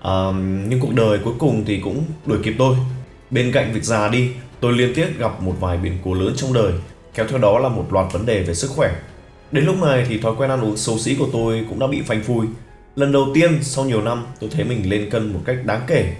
À, 0.00 0.32
nhưng 0.68 0.80
cuộc 0.80 0.94
đời 0.94 1.18
cuối 1.24 1.34
cùng 1.38 1.64
thì 1.64 1.80
cũng 1.80 2.04
đuổi 2.26 2.38
kịp 2.42 2.54
tôi. 2.58 2.76
Bên 3.32 3.52
cạnh 3.52 3.72
việc 3.72 3.84
già 3.84 4.08
đi, 4.08 4.30
tôi 4.60 4.72
liên 4.72 4.94
tiếp 4.94 5.06
gặp 5.18 5.42
một 5.42 5.54
vài 5.60 5.76
biến 5.76 5.98
cố 6.04 6.14
lớn 6.14 6.32
trong 6.36 6.52
đời, 6.52 6.72
kéo 7.14 7.26
theo 7.28 7.38
đó 7.38 7.58
là 7.58 7.68
một 7.68 7.86
loạt 7.90 8.12
vấn 8.12 8.26
đề 8.26 8.42
về 8.42 8.54
sức 8.54 8.70
khỏe. 8.70 8.94
Đến 9.52 9.64
lúc 9.64 9.76
này 9.82 10.06
thì 10.08 10.18
thói 10.18 10.34
quen 10.38 10.50
ăn 10.50 10.64
uống 10.64 10.76
xấu 10.76 10.98
xí 10.98 11.14
của 11.14 11.28
tôi 11.32 11.66
cũng 11.68 11.78
đã 11.78 11.86
bị 11.86 12.02
phanh 12.02 12.22
phui. 12.22 12.46
Lần 12.96 13.12
đầu 13.12 13.26
tiên 13.34 13.58
sau 13.62 13.84
nhiều 13.84 14.02
năm 14.02 14.26
tôi 14.40 14.50
thấy 14.50 14.64
mình 14.64 14.90
lên 14.90 15.10
cân 15.10 15.32
một 15.32 15.40
cách 15.44 15.56
đáng 15.64 15.80
kể 15.86 16.14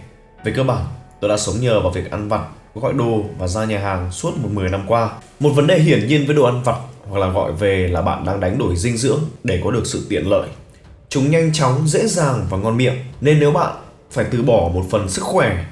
về 0.45 0.53
cơ 0.57 0.63
bản, 0.63 0.85
tôi 1.21 1.29
đã 1.29 1.37
sống 1.37 1.61
nhờ 1.61 1.81
vào 1.81 1.91
việc 1.91 2.11
ăn 2.11 2.29
vặt, 2.29 2.49
gọi 2.75 2.93
đồ 2.93 3.25
và 3.39 3.49
ra 3.49 3.65
nhà 3.65 3.79
hàng 3.79 4.13
suốt 4.13 4.37
một 4.37 4.49
10 4.53 4.69
năm 4.69 4.85
qua. 4.87 5.11
Một 5.41 5.51
vấn 5.51 5.67
đề 5.67 5.79
hiển 5.79 6.07
nhiên 6.07 6.27
với 6.27 6.37
đồ 6.37 6.45
ăn 6.45 6.63
vặt 6.63 6.77
hoặc 7.09 7.19
là 7.19 7.29
gọi 7.29 7.53
về 7.53 7.89
là 7.89 8.03
bạn 8.03 8.25
đang 8.25 8.41
đánh 8.41 8.59
đổi 8.59 8.77
dinh 8.77 8.97
dưỡng 8.97 9.21
để 9.45 9.61
có 9.65 9.71
được 9.71 9.87
sự 9.87 10.07
tiện 10.09 10.31
lợi. 10.31 10.49
Chúng 11.09 11.31
nhanh 11.31 11.53
chóng, 11.53 11.89
dễ 11.89 12.07
dàng 12.07 12.47
và 12.51 12.59
ngon 12.59 12.77
miệng, 12.77 12.97
nên 13.21 13.41
nếu 13.41 13.53
bạn 13.53 13.73
phải 14.11 14.25
từ 14.31 14.43
bỏ 14.43 14.71
một 14.75 14.85
phần 14.91 15.09
sức 15.09 15.23
khỏe 15.25 15.65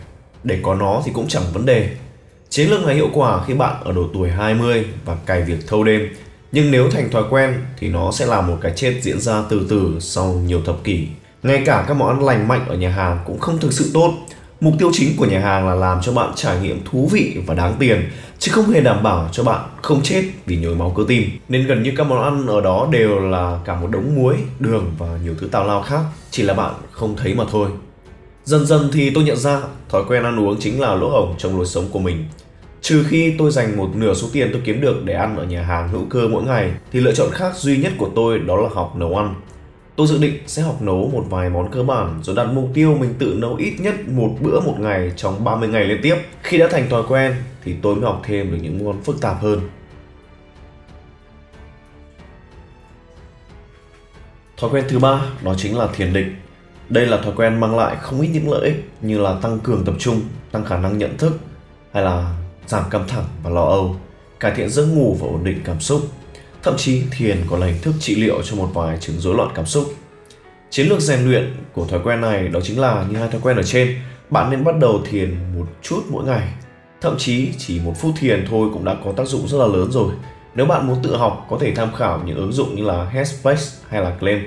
để 0.45 0.59
có 0.63 0.75
nó 0.75 1.03
thì 1.05 1.13
cũng 1.15 1.29
chẳng 1.29 1.43
vấn 1.53 1.67
đề. 1.67 1.89
Chiến 2.49 2.71
lược 2.71 2.87
này 2.87 2.95
hiệu 2.95 3.09
quả 3.15 3.45
khi 3.47 3.55
bạn 3.55 3.77
ở 3.85 3.93
độ 3.93 4.09
tuổi 4.15 4.31
20 4.31 4.87
và 5.05 5.17
cày 5.27 5.43
việc 5.43 5.67
thâu 5.67 5.85
đêm. 5.85 6.09
Nhưng 6.53 6.71
nếu 6.71 6.91
thành 6.91 7.11
thói 7.11 7.23
quen 7.31 7.55
thì 7.79 7.89
nó 7.89 8.13
sẽ 8.13 8.27
là 8.27 8.41
một 8.41 8.59
cái 8.61 8.73
chết 8.77 8.95
diễn 9.03 9.21
ra 9.21 9.45
từ 9.49 9.67
từ 9.71 9.97
sau 10.01 10.27
nhiều 10.27 10.61
thập 10.67 10.85
kỷ. 10.85 11.07
Ngay 11.43 11.63
cả 11.65 11.85
các 11.89 11.95
món 11.95 12.09
ăn 12.09 12.25
lành 12.25 12.49
mạnh 12.49 12.65
ở 12.69 12.77
nhà 12.77 12.91
hàng 12.91 13.19
cũng 13.27 13.39
không 13.39 13.59
thực 13.59 13.73
sự 13.73 13.91
tốt 13.95 14.13
Mục 14.61 14.75
tiêu 14.79 14.91
chính 14.93 15.17
của 15.17 15.27
nhà 15.27 15.41
hàng 15.41 15.69
là 15.69 15.75
làm 15.75 16.01
cho 16.03 16.13
bạn 16.13 16.33
trải 16.35 16.61
nghiệm 16.61 16.81
thú 16.85 17.09
vị 17.13 17.37
và 17.47 17.55
đáng 17.55 17.77
tiền, 17.79 18.11
chứ 18.39 18.53
không 18.55 18.71
hề 18.71 18.81
đảm 18.81 19.03
bảo 19.03 19.29
cho 19.33 19.45
bạn 19.45 19.61
không 19.83 20.03
chết 20.03 20.25
vì 20.47 20.57
nhồi 20.57 20.75
máu 20.75 20.93
cơ 20.97 21.05
tim. 21.09 21.31
Nên 21.49 21.67
gần 21.67 21.83
như 21.83 21.93
các 21.97 22.05
món 22.05 22.23
ăn 22.23 22.47
ở 22.47 22.61
đó 22.61 22.89
đều 22.91 23.21
là 23.21 23.59
cả 23.65 23.75
một 23.75 23.91
đống 23.91 24.15
muối, 24.15 24.37
đường 24.59 24.95
và 24.99 25.07
nhiều 25.25 25.35
thứ 25.41 25.49
tào 25.49 25.67
lao 25.67 25.83
khác, 25.83 26.01
chỉ 26.31 26.43
là 26.43 26.55
bạn 26.55 26.75
không 26.91 27.17
thấy 27.17 27.35
mà 27.35 27.45
thôi. 27.51 27.71
Dần 28.51 28.67
dần 28.67 28.89
thì 28.93 29.11
tôi 29.11 29.25
nhận 29.25 29.37
ra 29.37 29.61
thói 29.89 30.03
quen 30.09 30.23
ăn 30.23 30.41
uống 30.41 30.61
chính 30.61 30.81
là 30.81 30.95
lỗ 30.95 31.11
hổng 31.11 31.35
trong 31.39 31.57
lối 31.57 31.67
sống 31.67 31.85
của 31.91 31.99
mình. 31.99 32.25
Trừ 32.81 33.05
khi 33.09 33.35
tôi 33.39 33.51
dành 33.51 33.77
một 33.77 33.91
nửa 33.95 34.15
số 34.15 34.29
tiền 34.33 34.51
tôi 34.53 34.63
kiếm 34.65 34.81
được 34.81 35.05
để 35.05 35.15
ăn 35.15 35.37
ở 35.37 35.45
nhà 35.45 35.63
hàng 35.63 35.89
hữu 35.89 36.05
cơ 36.11 36.29
mỗi 36.29 36.43
ngày, 36.43 36.73
thì 36.93 37.01
lựa 37.01 37.13
chọn 37.13 37.31
khác 37.33 37.57
duy 37.57 37.77
nhất 37.77 37.93
của 37.99 38.11
tôi 38.15 38.39
đó 38.39 38.57
là 38.57 38.69
học 38.73 38.97
nấu 38.97 39.17
ăn. 39.17 39.35
Tôi 39.97 40.07
dự 40.07 40.19
định 40.19 40.35
sẽ 40.47 40.63
học 40.63 40.83
nấu 40.83 41.11
một 41.13 41.25
vài 41.31 41.51
món 41.51 41.71
cơ 41.71 41.83
bản 41.83 42.21
rồi 42.23 42.37
đặt 42.37 42.45
mục 42.45 42.71
tiêu 42.75 42.97
mình 43.01 43.15
tự 43.19 43.35
nấu 43.39 43.57
ít 43.57 43.75
nhất 43.81 43.95
một 44.09 44.37
bữa 44.41 44.61
một 44.61 44.77
ngày 44.79 45.13
trong 45.17 45.45
30 45.45 45.69
ngày 45.69 45.85
liên 45.85 45.99
tiếp. 46.03 46.17
Khi 46.43 46.59
đã 46.59 46.69
thành 46.71 46.89
thói 46.89 47.03
quen 47.09 47.35
thì 47.65 47.75
tôi 47.83 47.95
mới 47.95 48.05
học 48.05 48.23
thêm 48.25 48.51
được 48.51 48.59
những 48.63 48.85
món 48.85 49.03
phức 49.03 49.21
tạp 49.21 49.43
hơn. 49.43 49.61
Thói 54.57 54.71
quen 54.71 54.85
thứ 54.89 54.99
ba 54.99 55.21
đó 55.45 55.55
chính 55.59 55.79
là 55.79 55.89
thiền 55.97 56.13
định. 56.13 56.35
Đây 56.91 57.07
là 57.07 57.17
thói 57.17 57.33
quen 57.37 57.61
mang 57.61 57.77
lại 57.77 57.97
không 58.01 58.21
ít 58.21 58.29
những 58.29 58.51
lợi 58.51 58.65
ích 58.65 58.91
như 59.01 59.19
là 59.19 59.35
tăng 59.43 59.59
cường 59.59 59.85
tập 59.85 59.95
trung, 59.99 60.21
tăng 60.53 60.65
khả 60.65 60.77
năng 60.77 60.99
nhận 60.99 61.17
thức 61.19 61.33
hay 61.93 62.03
là 62.03 62.35
giảm 62.67 62.91
căng 62.91 63.09
thẳng 63.09 63.25
và 63.43 63.51
lo 63.51 63.65
âu, 63.65 63.97
cải 64.41 64.53
thiện 64.57 64.71
giấc 64.71 64.87
ngủ 64.87 65.17
và 65.21 65.27
ổn 65.27 65.45
định 65.45 65.61
cảm 65.65 65.81
xúc 65.81 66.03
Thậm 66.63 66.75
chí 66.77 67.03
thiền 67.11 67.45
còn 67.51 67.61
là 67.61 67.67
hình 67.67 67.83
thức 67.83 67.95
trị 68.01 68.15
liệu 68.15 68.43
cho 68.43 68.57
một 68.57 68.71
vài 68.75 68.99
chứng 69.01 69.19
rối 69.19 69.35
loạn 69.35 69.51
cảm 69.55 69.67
xúc. 69.67 69.95
Chiến 70.71 70.89
lược 70.89 71.01
rèn 71.01 71.21
luyện 71.21 71.57
của 71.73 71.87
thói 71.87 72.01
quen 72.05 72.21
này 72.21 72.49
đó 72.49 72.61
chính 72.61 72.81
là 72.81 73.07
như 73.11 73.19
hai 73.19 73.29
thói 73.29 73.41
quen 73.41 73.57
ở 73.57 73.63
trên, 73.63 73.97
bạn 74.31 74.51
nên 74.51 74.65
bắt 74.65 74.79
đầu 74.81 75.01
thiền 75.11 75.37
một 75.59 75.67
chút 75.83 76.03
mỗi 76.09 76.25
ngày. 76.25 76.49
Thậm 77.01 77.15
chí 77.19 77.49
chỉ 77.59 77.81
một 77.85 77.95
phút 78.01 78.15
thiền 78.19 78.47
thôi 78.51 78.69
cũng 78.73 78.85
đã 78.85 78.97
có 79.05 79.13
tác 79.13 79.27
dụng 79.27 79.49
rất 79.49 79.59
là 79.59 79.67
lớn 79.67 79.93
rồi. 79.93 80.13
Nếu 80.55 80.67
bạn 80.67 80.87
muốn 80.87 80.97
tự 81.03 81.17
học 81.17 81.47
có 81.51 81.59
thể 81.61 81.73
tham 81.75 81.95
khảo 81.95 82.23
những 82.27 82.37
ứng 82.37 82.53
dụng 82.53 82.75
như 82.75 82.85
là 82.85 83.05
Headspace 83.05 83.63
hay 83.89 84.03
là 84.03 84.11
Calm. 84.21 84.41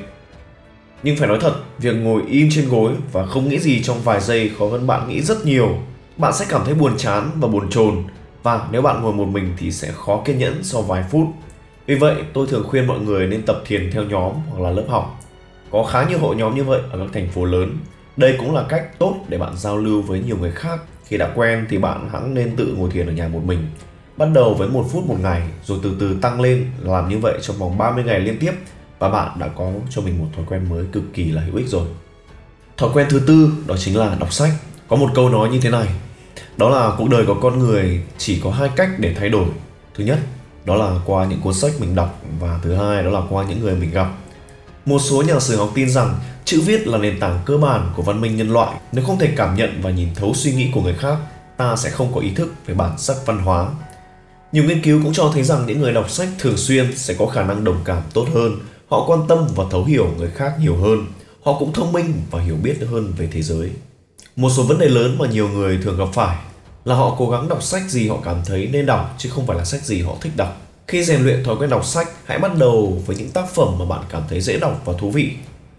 Nhưng 1.03 1.17
phải 1.17 1.27
nói 1.27 1.37
thật, 1.41 1.53
việc 1.79 1.93
ngồi 1.93 2.21
im 2.27 2.47
trên 2.51 2.69
gối 2.69 2.93
và 3.11 3.25
không 3.25 3.49
nghĩ 3.49 3.59
gì 3.59 3.83
trong 3.83 4.01
vài 4.03 4.21
giây 4.21 4.51
khó 4.59 4.67
hơn 4.67 4.87
bạn 4.87 5.09
nghĩ 5.09 5.21
rất 5.21 5.45
nhiều. 5.45 5.77
Bạn 6.17 6.33
sẽ 6.33 6.45
cảm 6.49 6.61
thấy 6.65 6.73
buồn 6.73 6.97
chán 6.97 7.31
và 7.35 7.47
buồn 7.47 7.69
chồn 7.69 8.03
và 8.43 8.67
nếu 8.71 8.81
bạn 8.81 9.01
ngồi 9.01 9.13
một 9.13 9.27
mình 9.27 9.53
thì 9.57 9.71
sẽ 9.71 9.91
khó 9.91 10.21
kiên 10.25 10.37
nhẫn 10.37 10.63
sau 10.63 10.81
vài 10.81 11.03
phút 11.11 11.27
vì 11.85 11.95
vậy, 11.95 12.15
tôi 12.33 12.47
thường 12.47 12.63
khuyên 12.67 12.87
mọi 12.87 12.99
người 12.99 13.27
nên 13.27 13.43
tập 13.45 13.61
thiền 13.65 13.91
theo 13.91 14.03
nhóm 14.03 14.31
hoặc 14.49 14.61
là 14.61 14.69
lớp 14.69 14.85
học. 14.89 15.19
Có 15.71 15.83
khá 15.83 16.09
nhiều 16.09 16.19
hội 16.19 16.35
nhóm 16.35 16.55
như 16.55 16.63
vậy 16.63 16.81
ở 16.91 16.99
các 16.99 17.07
thành 17.13 17.29
phố 17.29 17.45
lớn. 17.45 17.77
Đây 18.17 18.35
cũng 18.39 18.55
là 18.55 18.65
cách 18.69 18.99
tốt 18.99 19.15
để 19.27 19.37
bạn 19.37 19.57
giao 19.57 19.77
lưu 19.77 20.01
với 20.01 20.19
nhiều 20.19 20.37
người 20.37 20.51
khác. 20.51 20.79
Khi 21.05 21.17
đã 21.17 21.33
quen 21.35 21.65
thì 21.69 21.77
bạn 21.77 22.09
hẳn 22.09 22.33
nên 22.33 22.55
tự 22.55 22.75
ngồi 22.77 22.91
thiền 22.91 23.07
ở 23.07 23.11
nhà 23.11 23.27
một 23.27 23.41
mình. 23.45 23.59
Bắt 24.17 24.27
đầu 24.33 24.53
với 24.53 24.67
một 24.67 24.85
phút 24.91 25.05
một 25.05 25.17
ngày 25.21 25.41
rồi 25.63 25.79
từ 25.83 25.95
từ 25.99 26.17
tăng 26.21 26.41
lên 26.41 26.65
làm 26.81 27.09
như 27.09 27.17
vậy 27.17 27.39
trong 27.41 27.57
vòng 27.57 27.77
30 27.77 28.03
ngày 28.03 28.19
liên 28.19 28.37
tiếp 28.39 28.51
và 29.03 29.09
bạn 29.09 29.39
đã 29.39 29.47
có 29.47 29.71
cho 29.89 30.01
mình 30.01 30.19
một 30.19 30.25
thói 30.35 30.45
quen 30.49 30.69
mới 30.69 30.85
cực 30.91 31.03
kỳ 31.13 31.31
là 31.31 31.41
hữu 31.41 31.55
ích 31.55 31.67
rồi. 31.67 31.87
Thói 32.77 32.89
quen 32.93 33.07
thứ 33.09 33.21
tư 33.27 33.49
đó 33.67 33.75
chính 33.77 33.97
là 33.97 34.15
đọc 34.19 34.33
sách. 34.33 34.51
Có 34.87 34.95
một 34.95 35.09
câu 35.15 35.29
nói 35.29 35.49
như 35.49 35.59
thế 35.59 35.69
này, 35.69 35.87
đó 36.57 36.69
là 36.69 36.91
cuộc 36.97 37.09
đời 37.09 37.25
của 37.25 37.35
con 37.41 37.59
người 37.59 38.03
chỉ 38.17 38.39
có 38.43 38.51
hai 38.51 38.69
cách 38.75 38.89
để 38.99 39.15
thay 39.19 39.29
đổi. 39.29 39.45
Thứ 39.95 40.03
nhất 40.03 40.19
đó 40.65 40.75
là 40.75 40.99
qua 41.05 41.25
những 41.25 41.41
cuốn 41.41 41.53
sách 41.53 41.71
mình 41.79 41.95
đọc 41.95 42.21
và 42.39 42.59
thứ 42.63 42.75
hai 42.75 43.03
đó 43.03 43.09
là 43.09 43.21
qua 43.29 43.45
những 43.49 43.59
người 43.59 43.75
mình 43.75 43.91
gặp 43.91 44.07
một 44.85 44.99
số 44.99 45.21
nhà 45.21 45.39
sử 45.39 45.57
học 45.57 45.71
tin 45.75 45.89
rằng 45.89 46.19
chữ 46.45 46.61
viết 46.65 46.87
là 46.87 46.97
nền 46.97 47.19
tảng 47.19 47.39
cơ 47.45 47.57
bản 47.57 47.91
của 47.95 48.03
văn 48.03 48.21
minh 48.21 48.35
nhân 48.35 48.49
loại 48.49 48.77
nếu 48.91 49.05
không 49.05 49.19
thể 49.19 49.33
cảm 49.35 49.55
nhận 49.55 49.79
và 49.81 49.89
nhìn 49.89 50.07
thấu 50.15 50.33
suy 50.33 50.53
nghĩ 50.53 50.71
của 50.73 50.81
người 50.81 50.93
khác 50.93 51.17
ta 51.57 51.75
sẽ 51.75 51.89
không 51.89 52.13
có 52.13 52.21
ý 52.21 52.31
thức 52.31 52.53
về 52.65 52.73
bản 52.73 52.97
sắc 52.97 53.17
văn 53.25 53.37
hóa 53.37 53.67
Nhiều 54.53 54.63
nghiên 54.63 54.81
cứu 54.81 54.99
cũng 55.03 55.13
cho 55.13 55.31
thấy 55.33 55.43
rằng 55.43 55.65
những 55.67 55.81
người 55.81 55.93
đọc 55.93 56.09
sách 56.09 56.27
thường 56.39 56.57
xuyên 56.57 56.97
sẽ 56.97 57.13
có 57.13 57.25
khả 57.25 57.43
năng 57.43 57.63
đồng 57.63 57.81
cảm 57.85 58.01
tốt 58.13 58.27
hơn, 58.33 58.59
họ 58.93 59.05
quan 59.07 59.27
tâm 59.27 59.47
và 59.55 59.63
thấu 59.71 59.83
hiểu 59.83 60.07
người 60.17 60.29
khác 60.29 60.53
nhiều 60.59 60.75
hơn, 60.75 61.05
họ 61.43 61.59
cũng 61.59 61.73
thông 61.73 61.91
minh 61.91 62.13
và 62.31 62.41
hiểu 62.41 62.55
biết 62.63 62.77
hơn 62.91 63.13
về 63.17 63.27
thế 63.31 63.41
giới. 63.41 63.69
Một 64.35 64.49
số 64.49 64.63
vấn 64.63 64.79
đề 64.79 64.87
lớn 64.87 65.15
mà 65.19 65.27
nhiều 65.27 65.49
người 65.49 65.79
thường 65.83 65.97
gặp 65.97 66.07
phải 66.13 66.37
là 66.85 66.95
họ 66.95 67.15
cố 67.17 67.29
gắng 67.29 67.49
đọc 67.49 67.63
sách 67.63 67.89
gì 67.89 68.09
họ 68.09 68.17
cảm 68.25 68.41
thấy 68.45 68.69
nên 68.71 68.85
đọc 68.85 69.15
chứ 69.17 69.29
không 69.29 69.47
phải 69.47 69.57
là 69.57 69.65
sách 69.65 69.83
gì 69.83 70.01
họ 70.01 70.15
thích 70.21 70.31
đọc. 70.35 70.61
Khi 70.87 71.03
rèn 71.03 71.21
luyện 71.21 71.43
thói 71.43 71.55
quen 71.55 71.69
đọc 71.69 71.85
sách, 71.85 72.07
hãy 72.25 72.39
bắt 72.39 72.57
đầu 72.57 73.01
với 73.05 73.15
những 73.15 73.29
tác 73.29 73.49
phẩm 73.49 73.67
mà 73.79 73.85
bạn 73.85 74.01
cảm 74.09 74.21
thấy 74.29 74.41
dễ 74.41 74.59
đọc 74.59 74.81
và 74.85 74.93
thú 74.99 75.11
vị. 75.11 75.31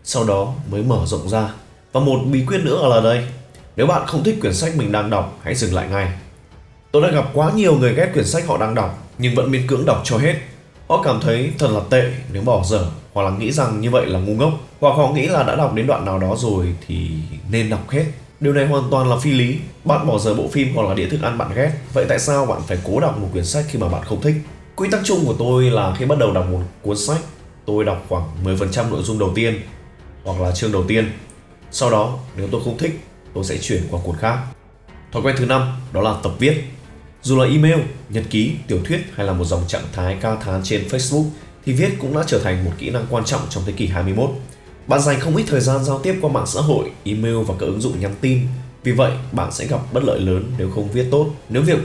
Sau 0.05 0.25
đó 0.25 0.55
mới 0.71 0.83
mở 0.83 1.07
rộng 1.07 1.29
ra. 1.29 1.49
Và 1.93 2.01
một 2.01 2.19
bí 2.33 2.45
quyết 2.47 2.61
nữa 2.65 2.89
là 2.89 3.01
đây. 3.01 3.29
Nếu 3.77 3.87
bạn 3.87 4.07
không 4.07 4.25
thích 4.25 4.39
quyển 4.41 4.55
sách 4.55 4.77
mình 4.77 4.93
đang 4.93 5.11
đọc, 5.11 5.39
hãy 5.43 5.55
dừng 5.55 5.75
lại 5.75 5.89
ngay. 5.89 6.13
Tôi 6.93 7.03
đã 7.03 7.11
gặp 7.11 7.31
quá 7.35 7.53
nhiều 7.55 7.79
người 7.79 7.95
ghét 7.95 8.11
quyển 8.13 8.27
sách 8.27 8.47
họ 8.47 8.59
đang 8.59 8.75
đọc 8.75 9.09
nhưng 9.19 9.35
vẫn 9.35 9.51
miễn 9.51 9.67
cưỡng 9.67 9.87
đọc 9.87 10.01
cho 10.05 10.19
hết. 10.19 10.35
Họ 10.89 11.03
cảm 11.03 11.21
thấy 11.21 11.53
thật 11.59 11.71
là 11.71 11.81
tệ 11.91 12.13
nếu 12.33 12.43
bỏ 12.43 12.65
dở 12.65 12.87
hoặc 13.15 13.23
là 13.23 13.31
nghĩ 13.31 13.53
rằng 13.53 13.81
như 13.81 13.91
vậy 13.91 14.07
là 14.07 14.19
ngu 14.19 14.35
ngốc 14.35 14.53
hoặc 14.81 14.97
họ 14.97 15.13
nghĩ 15.13 15.27
là 15.27 15.43
đã 15.43 15.57
đọc 15.57 15.75
đến 15.75 15.87
đoạn 15.87 16.05
nào 16.05 16.19
đó 16.19 16.35
rồi 16.39 16.75
thì 16.87 17.11
nên 17.51 17.71
đọc 17.71 17.91
hết 17.91 18.05
Điều 18.41 18.53
này 18.53 18.67
hoàn 18.67 18.91
toàn 18.91 19.11
là 19.11 19.17
phi 19.17 19.33
lý. 19.33 19.59
Bạn 19.85 20.07
bỏ 20.07 20.19
giờ 20.19 20.35
bộ 20.35 20.49
phim 20.49 20.75
hoặc 20.75 20.89
là 20.89 20.95
đĩa 20.95 21.09
thức 21.09 21.23
ăn 21.23 21.39
bạn 21.39 21.51
ghét. 21.55 21.73
Vậy 21.93 22.07
tại 22.09 22.19
sao 22.19 22.47
bạn 22.47 22.61
phải 22.67 22.79
cố 22.85 23.01
đọc 23.01 23.19
một 23.19 23.29
quyển 23.33 23.45
sách 23.45 23.65
khi 23.69 23.79
mà 23.79 23.89
bạn 23.89 24.05
không 24.05 24.21
thích? 24.21 24.35
Quy 24.77 24.89
tắc 24.91 25.01
chung 25.05 25.27
của 25.27 25.35
tôi 25.39 25.65
là 25.65 25.95
khi 25.99 26.05
bắt 26.05 26.19
đầu 26.19 26.33
đọc 26.33 26.47
một 26.51 26.61
cuốn 26.83 26.97
sách, 26.97 27.21
tôi 27.67 27.85
đọc 27.85 28.05
khoảng 28.09 28.45
10% 28.45 28.91
nội 28.91 29.03
dung 29.03 29.19
đầu 29.19 29.33
tiên 29.35 29.61
hoặc 30.25 30.41
là 30.41 30.53
chương 30.53 30.73
đầu 30.73 30.85
tiên. 30.89 31.13
Sau 31.71 31.91
đó, 31.91 32.19
nếu 32.37 32.49
tôi 32.53 32.61
không 32.65 32.79
thích, 32.79 33.01
tôi 33.35 33.45
sẽ 33.45 33.59
chuyển 33.59 33.83
qua 33.91 34.01
cuốn 34.05 34.17
khác. 34.17 34.39
Thói 35.13 35.23
quen 35.23 35.35
thứ 35.39 35.47
năm 35.47 35.73
đó 35.93 36.01
là 36.01 36.17
tập 36.23 36.33
viết. 36.39 36.65
Dù 37.23 37.39
là 37.39 37.45
email, 37.45 37.79
nhật 38.09 38.25
ký, 38.31 38.53
tiểu 38.69 38.79
thuyết 38.85 39.01
hay 39.15 39.27
là 39.27 39.33
một 39.33 39.45
dòng 39.45 39.63
trạng 39.67 39.85
thái 39.93 40.17
cao 40.21 40.37
thán 40.45 40.61
trên 40.65 40.85
Facebook 40.89 41.25
thì 41.67 41.73
viết 41.73 41.91
cũng 42.01 42.17
đã 42.17 42.25
trở 42.27 42.39
thành 42.39 42.65
một 42.65 42.71
kỹ 42.79 42.91
năng 42.91 43.07
quan 43.11 43.25
trọng 43.25 43.41
trong 43.51 43.63
thế 43.67 43.73
kỷ 43.73 43.87
21. 43.87 44.31
Bạn 44.87 45.01
dành 45.01 45.21
không 45.21 45.37
ít 45.37 45.45
thời 45.47 45.61
gian 45.61 45.85
giao 45.85 45.99
tiếp 45.99 46.15
qua 46.21 46.31
mạng 46.33 46.47
xã 46.47 46.61
hội, 46.61 46.91
email 47.05 47.37
và 47.37 47.55
các 47.59 47.67
ứng 47.67 47.81
dụng 47.81 48.01
nhắn 48.01 48.15
tin. 48.21 48.41
Vì 48.83 48.93
vậy, 48.93 49.13
bạn 49.33 49.53
sẽ 49.53 49.67
gặp 49.67 49.93
bất 49.93 50.05
lợi 50.05 50.21
lớn 50.21 50.45
nếu 50.59 50.71
không 50.71 50.89
viết 50.93 51.07
tốt. 51.11 51.31
Nếu 51.49 51.63
việc 51.63 51.79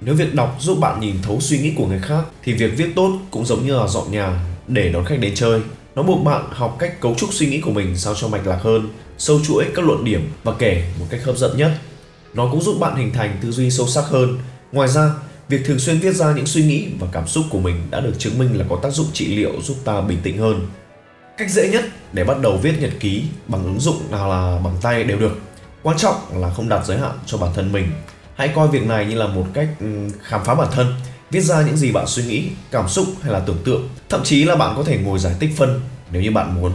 nếu 0.00 0.14
việc 0.14 0.34
đọc 0.34 0.56
giúp 0.60 0.78
bạn 0.80 1.00
nhìn 1.00 1.16
thấu 1.22 1.40
suy 1.40 1.58
nghĩ 1.58 1.72
của 1.76 1.86
người 1.86 1.98
khác 1.98 2.24
thì 2.42 2.52
việc 2.52 2.72
viết 2.76 2.88
tốt 2.96 3.18
cũng 3.30 3.46
giống 3.46 3.66
như 3.66 3.76
là 3.76 3.86
dọn 3.86 4.12
nhà 4.12 4.40
để 4.68 4.88
đón 4.88 5.04
khách 5.04 5.20
đến 5.20 5.32
chơi. 5.34 5.60
Nó 5.94 6.02
buộc 6.02 6.24
bạn 6.24 6.44
học 6.50 6.76
cách 6.78 7.00
cấu 7.00 7.14
trúc 7.14 7.32
suy 7.32 7.46
nghĩ 7.46 7.60
của 7.60 7.70
mình 7.70 7.96
sao 7.96 8.14
cho 8.14 8.28
mạch 8.28 8.46
lạc 8.46 8.58
hơn, 8.62 8.88
sâu 9.18 9.40
chuỗi 9.44 9.64
các 9.74 9.84
luận 9.84 10.04
điểm 10.04 10.30
và 10.44 10.52
kể 10.58 10.84
một 11.00 11.06
cách 11.10 11.24
hấp 11.24 11.36
dẫn 11.36 11.56
nhất. 11.56 11.72
Nó 12.34 12.48
cũng 12.50 12.62
giúp 12.62 12.76
bạn 12.80 12.96
hình 12.96 13.12
thành 13.12 13.36
tư 13.42 13.50
duy 13.50 13.70
sâu 13.70 13.86
sắc 13.86 14.04
hơn. 14.04 14.38
Ngoài 14.72 14.88
ra, 14.88 15.14
việc 15.48 15.60
thường 15.64 15.78
xuyên 15.78 15.98
viết 15.98 16.12
ra 16.12 16.32
những 16.32 16.46
suy 16.46 16.62
nghĩ 16.62 16.86
và 17.00 17.06
cảm 17.12 17.26
xúc 17.26 17.44
của 17.50 17.60
mình 17.60 17.76
đã 17.90 18.00
được 18.00 18.12
chứng 18.18 18.38
minh 18.38 18.58
là 18.58 18.64
có 18.68 18.78
tác 18.82 18.90
dụng 18.90 19.06
trị 19.12 19.36
liệu 19.36 19.52
giúp 19.62 19.76
ta 19.84 20.00
bình 20.00 20.18
tĩnh 20.22 20.38
hơn. 20.38 20.66
Cách 21.38 21.50
dễ 21.50 21.68
nhất 21.68 21.84
để 22.12 22.24
bắt 22.24 22.40
đầu 22.40 22.56
viết 22.56 22.74
nhật 22.80 22.92
ký 23.00 23.22
bằng 23.48 23.64
ứng 23.64 23.80
dụng 23.80 24.10
nào 24.10 24.28
là 24.28 24.58
bằng 24.64 24.76
tay 24.82 25.04
đều 25.04 25.18
được. 25.18 25.38
Quan 25.82 25.98
trọng 25.98 26.16
là 26.40 26.50
không 26.50 26.68
đặt 26.68 26.86
giới 26.86 26.98
hạn 26.98 27.12
cho 27.26 27.38
bản 27.38 27.50
thân 27.54 27.72
mình. 27.72 27.88
Hãy 28.34 28.48
coi 28.48 28.68
việc 28.68 28.86
này 28.86 29.06
như 29.06 29.14
là 29.14 29.26
một 29.26 29.46
cách 29.54 29.68
khám 30.22 30.44
phá 30.44 30.54
bản 30.54 30.68
thân, 30.72 30.94
viết 31.30 31.40
ra 31.40 31.62
những 31.62 31.76
gì 31.76 31.92
bạn 31.92 32.06
suy 32.06 32.24
nghĩ, 32.24 32.44
cảm 32.70 32.88
xúc 32.88 33.06
hay 33.22 33.32
là 33.32 33.40
tưởng 33.40 33.62
tượng. 33.64 33.88
Thậm 34.08 34.20
chí 34.24 34.44
là 34.44 34.56
bạn 34.56 34.74
có 34.76 34.82
thể 34.82 34.98
ngồi 34.98 35.18
giải 35.18 35.34
tích 35.40 35.50
phân 35.56 35.80
nếu 36.12 36.22
như 36.22 36.30
bạn 36.30 36.54
muốn. 36.54 36.72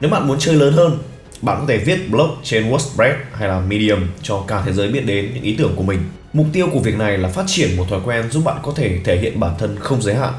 Nếu 0.00 0.10
bạn 0.10 0.28
muốn 0.28 0.38
chơi 0.38 0.54
lớn 0.54 0.74
hơn, 0.74 0.98
bạn 1.42 1.58
có 1.60 1.66
thể 1.68 1.78
viết 1.78 2.10
blog 2.10 2.30
trên 2.42 2.70
WordPress 2.70 3.14
hay 3.32 3.48
là 3.48 3.60
Medium 3.60 4.06
cho 4.22 4.44
cả 4.48 4.62
thế 4.66 4.72
giới 4.72 4.88
biết 4.88 5.06
đến 5.06 5.30
những 5.34 5.42
ý 5.42 5.56
tưởng 5.56 5.72
của 5.76 5.82
mình. 5.82 6.00
Mục 6.32 6.46
tiêu 6.52 6.68
của 6.72 6.78
việc 6.78 6.96
này 6.96 7.18
là 7.18 7.28
phát 7.28 7.44
triển 7.46 7.76
một 7.76 7.84
thói 7.90 8.00
quen 8.04 8.30
giúp 8.30 8.44
bạn 8.44 8.56
có 8.62 8.72
thể 8.76 8.98
thể 9.04 9.18
hiện 9.18 9.40
bản 9.40 9.54
thân 9.58 9.76
không 9.80 10.02
giới 10.02 10.14
hạn 10.14 10.32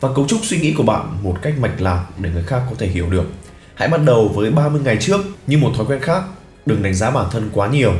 và 0.00 0.08
cấu 0.14 0.26
trúc 0.26 0.40
suy 0.42 0.60
nghĩ 0.60 0.72
của 0.72 0.82
bạn 0.82 1.18
một 1.22 1.36
cách 1.42 1.54
mạch 1.58 1.80
lạc 1.80 2.06
để 2.18 2.30
người 2.30 2.42
khác 2.42 2.62
có 2.70 2.76
thể 2.78 2.86
hiểu 2.86 3.10
được. 3.10 3.24
Hãy 3.74 3.88
bắt 3.88 4.00
đầu 4.04 4.28
với 4.34 4.50
30 4.50 4.80
ngày 4.84 4.96
trước 5.00 5.20
như 5.46 5.58
một 5.58 5.72
thói 5.76 5.86
quen 5.86 6.00
khác, 6.00 6.22
đừng 6.66 6.82
đánh 6.82 6.94
giá 6.94 7.10
bản 7.10 7.26
thân 7.30 7.50
quá 7.52 7.68
nhiều. 7.68 7.92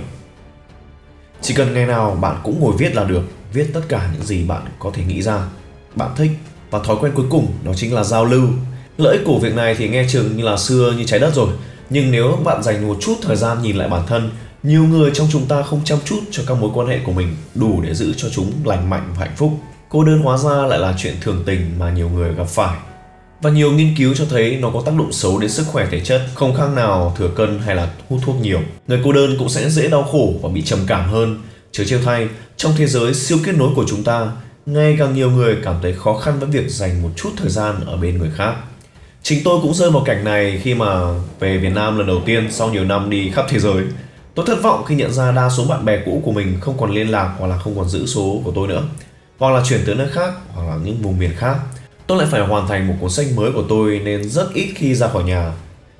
Chỉ 1.40 1.54
cần 1.54 1.74
ngày 1.74 1.86
nào 1.86 2.18
bạn 2.20 2.36
cũng 2.42 2.60
ngồi 2.60 2.74
viết 2.78 2.94
là 2.94 3.04
được, 3.04 3.22
viết 3.52 3.70
tất 3.74 3.80
cả 3.88 4.10
những 4.12 4.22
gì 4.22 4.44
bạn 4.44 4.62
có 4.78 4.90
thể 4.94 5.04
nghĩ 5.04 5.22
ra, 5.22 5.46
bạn 5.94 6.10
thích 6.16 6.30
và 6.70 6.78
thói 6.78 6.96
quen 7.00 7.12
cuối 7.14 7.26
cùng 7.30 7.52
đó 7.64 7.72
chính 7.76 7.94
là 7.94 8.04
giao 8.04 8.24
lưu. 8.24 8.48
Lợi 8.98 9.16
ích 9.16 9.26
của 9.26 9.38
việc 9.38 9.54
này 9.54 9.74
thì 9.78 9.88
nghe 9.88 10.06
chừng 10.08 10.36
như 10.36 10.44
là 10.44 10.56
xưa 10.56 10.94
như 10.96 11.04
trái 11.04 11.20
đất 11.20 11.34
rồi, 11.34 11.48
nhưng 11.90 12.10
nếu 12.10 12.38
bạn 12.44 12.62
dành 12.62 12.88
một 12.88 12.96
chút 13.00 13.14
thời 13.22 13.36
gian 13.36 13.62
nhìn 13.62 13.76
lại 13.76 13.88
bản 13.88 14.06
thân, 14.06 14.30
nhiều 14.62 14.84
người 14.84 15.10
trong 15.14 15.28
chúng 15.32 15.46
ta 15.46 15.62
không 15.62 15.80
chăm 15.84 15.98
chút 16.04 16.20
cho 16.30 16.42
các 16.46 16.54
mối 16.54 16.70
quan 16.74 16.88
hệ 16.88 16.98
của 17.04 17.12
mình 17.12 17.36
đủ 17.54 17.80
để 17.82 17.94
giữ 17.94 18.14
cho 18.16 18.28
chúng 18.28 18.52
lành 18.64 18.90
mạnh 18.90 19.12
và 19.12 19.20
hạnh 19.26 19.36
phúc. 19.36 19.52
Cô 19.88 20.04
đơn 20.04 20.18
hóa 20.18 20.36
ra 20.36 20.66
lại 20.66 20.78
là 20.78 20.94
chuyện 20.98 21.14
thường 21.20 21.42
tình 21.46 21.78
mà 21.78 21.90
nhiều 21.90 22.08
người 22.08 22.34
gặp 22.34 22.46
phải. 22.48 22.78
Và 23.42 23.50
nhiều 23.50 23.72
nghiên 23.72 23.94
cứu 23.98 24.14
cho 24.14 24.24
thấy 24.30 24.58
nó 24.60 24.70
có 24.70 24.82
tác 24.86 24.94
động 24.98 25.12
xấu 25.12 25.38
đến 25.38 25.50
sức 25.50 25.66
khỏe 25.66 25.86
thể 25.90 26.00
chất, 26.00 26.22
không 26.34 26.54
khác 26.54 26.68
nào 26.76 27.14
thừa 27.18 27.28
cân 27.36 27.58
hay 27.58 27.76
là 27.76 27.90
hút 28.08 28.20
thuốc 28.24 28.36
nhiều. 28.40 28.60
Người 28.86 29.00
cô 29.04 29.12
đơn 29.12 29.36
cũng 29.38 29.48
sẽ 29.48 29.70
dễ 29.70 29.88
đau 29.88 30.02
khổ 30.02 30.32
và 30.42 30.48
bị 30.48 30.62
trầm 30.62 30.78
cảm 30.86 31.10
hơn. 31.10 31.42
Chớ 31.72 31.84
trêu 31.84 31.98
thay, 32.04 32.28
trong 32.56 32.72
thế 32.76 32.86
giới 32.86 33.14
siêu 33.14 33.38
kết 33.44 33.54
nối 33.56 33.70
của 33.76 33.84
chúng 33.88 34.04
ta, 34.04 34.32
ngày 34.66 34.96
càng 34.98 35.14
nhiều 35.14 35.30
người 35.30 35.56
cảm 35.64 35.74
thấy 35.82 35.92
khó 35.92 36.18
khăn 36.18 36.38
với 36.38 36.48
việc 36.48 36.70
dành 36.70 37.02
một 37.02 37.10
chút 37.16 37.30
thời 37.36 37.50
gian 37.50 37.74
ở 37.86 37.96
bên 37.96 38.18
người 38.18 38.30
khác. 38.36 38.54
Chính 39.22 39.44
tôi 39.44 39.58
cũng 39.62 39.74
rơi 39.74 39.90
vào 39.90 40.02
cảnh 40.04 40.24
này 40.24 40.60
khi 40.62 40.74
mà 40.74 41.00
về 41.40 41.58
Việt 41.58 41.72
Nam 41.74 41.98
lần 41.98 42.06
đầu 42.06 42.22
tiên 42.26 42.48
sau 42.50 42.70
nhiều 42.70 42.84
năm 42.84 43.10
đi 43.10 43.30
khắp 43.30 43.46
thế 43.48 43.58
giới. 43.58 43.84
Tôi 44.34 44.46
thất 44.46 44.62
vọng 44.62 44.84
khi 44.84 44.94
nhận 44.94 45.12
ra 45.12 45.32
đa 45.32 45.50
số 45.50 45.64
bạn 45.64 45.84
bè 45.84 45.98
cũ 46.06 46.22
của 46.24 46.32
mình 46.32 46.58
không 46.60 46.78
còn 46.78 46.90
liên 46.90 47.10
lạc 47.10 47.34
hoặc 47.38 47.46
là 47.46 47.58
không 47.58 47.76
còn 47.76 47.88
giữ 47.88 48.06
số 48.06 48.40
của 48.44 48.52
tôi 48.54 48.68
nữa. 48.68 48.82
Hoặc 49.38 49.50
là 49.50 49.62
chuyển 49.64 49.80
tới 49.86 49.94
nơi 49.94 50.08
khác, 50.08 50.34
hoặc 50.54 50.68
là 50.68 50.76
những 50.84 51.02
vùng 51.02 51.18
miền 51.18 51.30
khác. 51.36 51.56
Tôi 52.06 52.18
lại 52.18 52.28
phải 52.30 52.40
hoàn 52.40 52.68
thành 52.68 52.88
một 52.88 52.94
cuốn 53.00 53.10
sách 53.10 53.26
mới 53.34 53.52
của 53.52 53.64
tôi 53.68 54.00
nên 54.04 54.28
rất 54.28 54.54
ít 54.54 54.72
khi 54.76 54.94
ra 54.94 55.08
khỏi 55.08 55.24
nhà. 55.24 55.52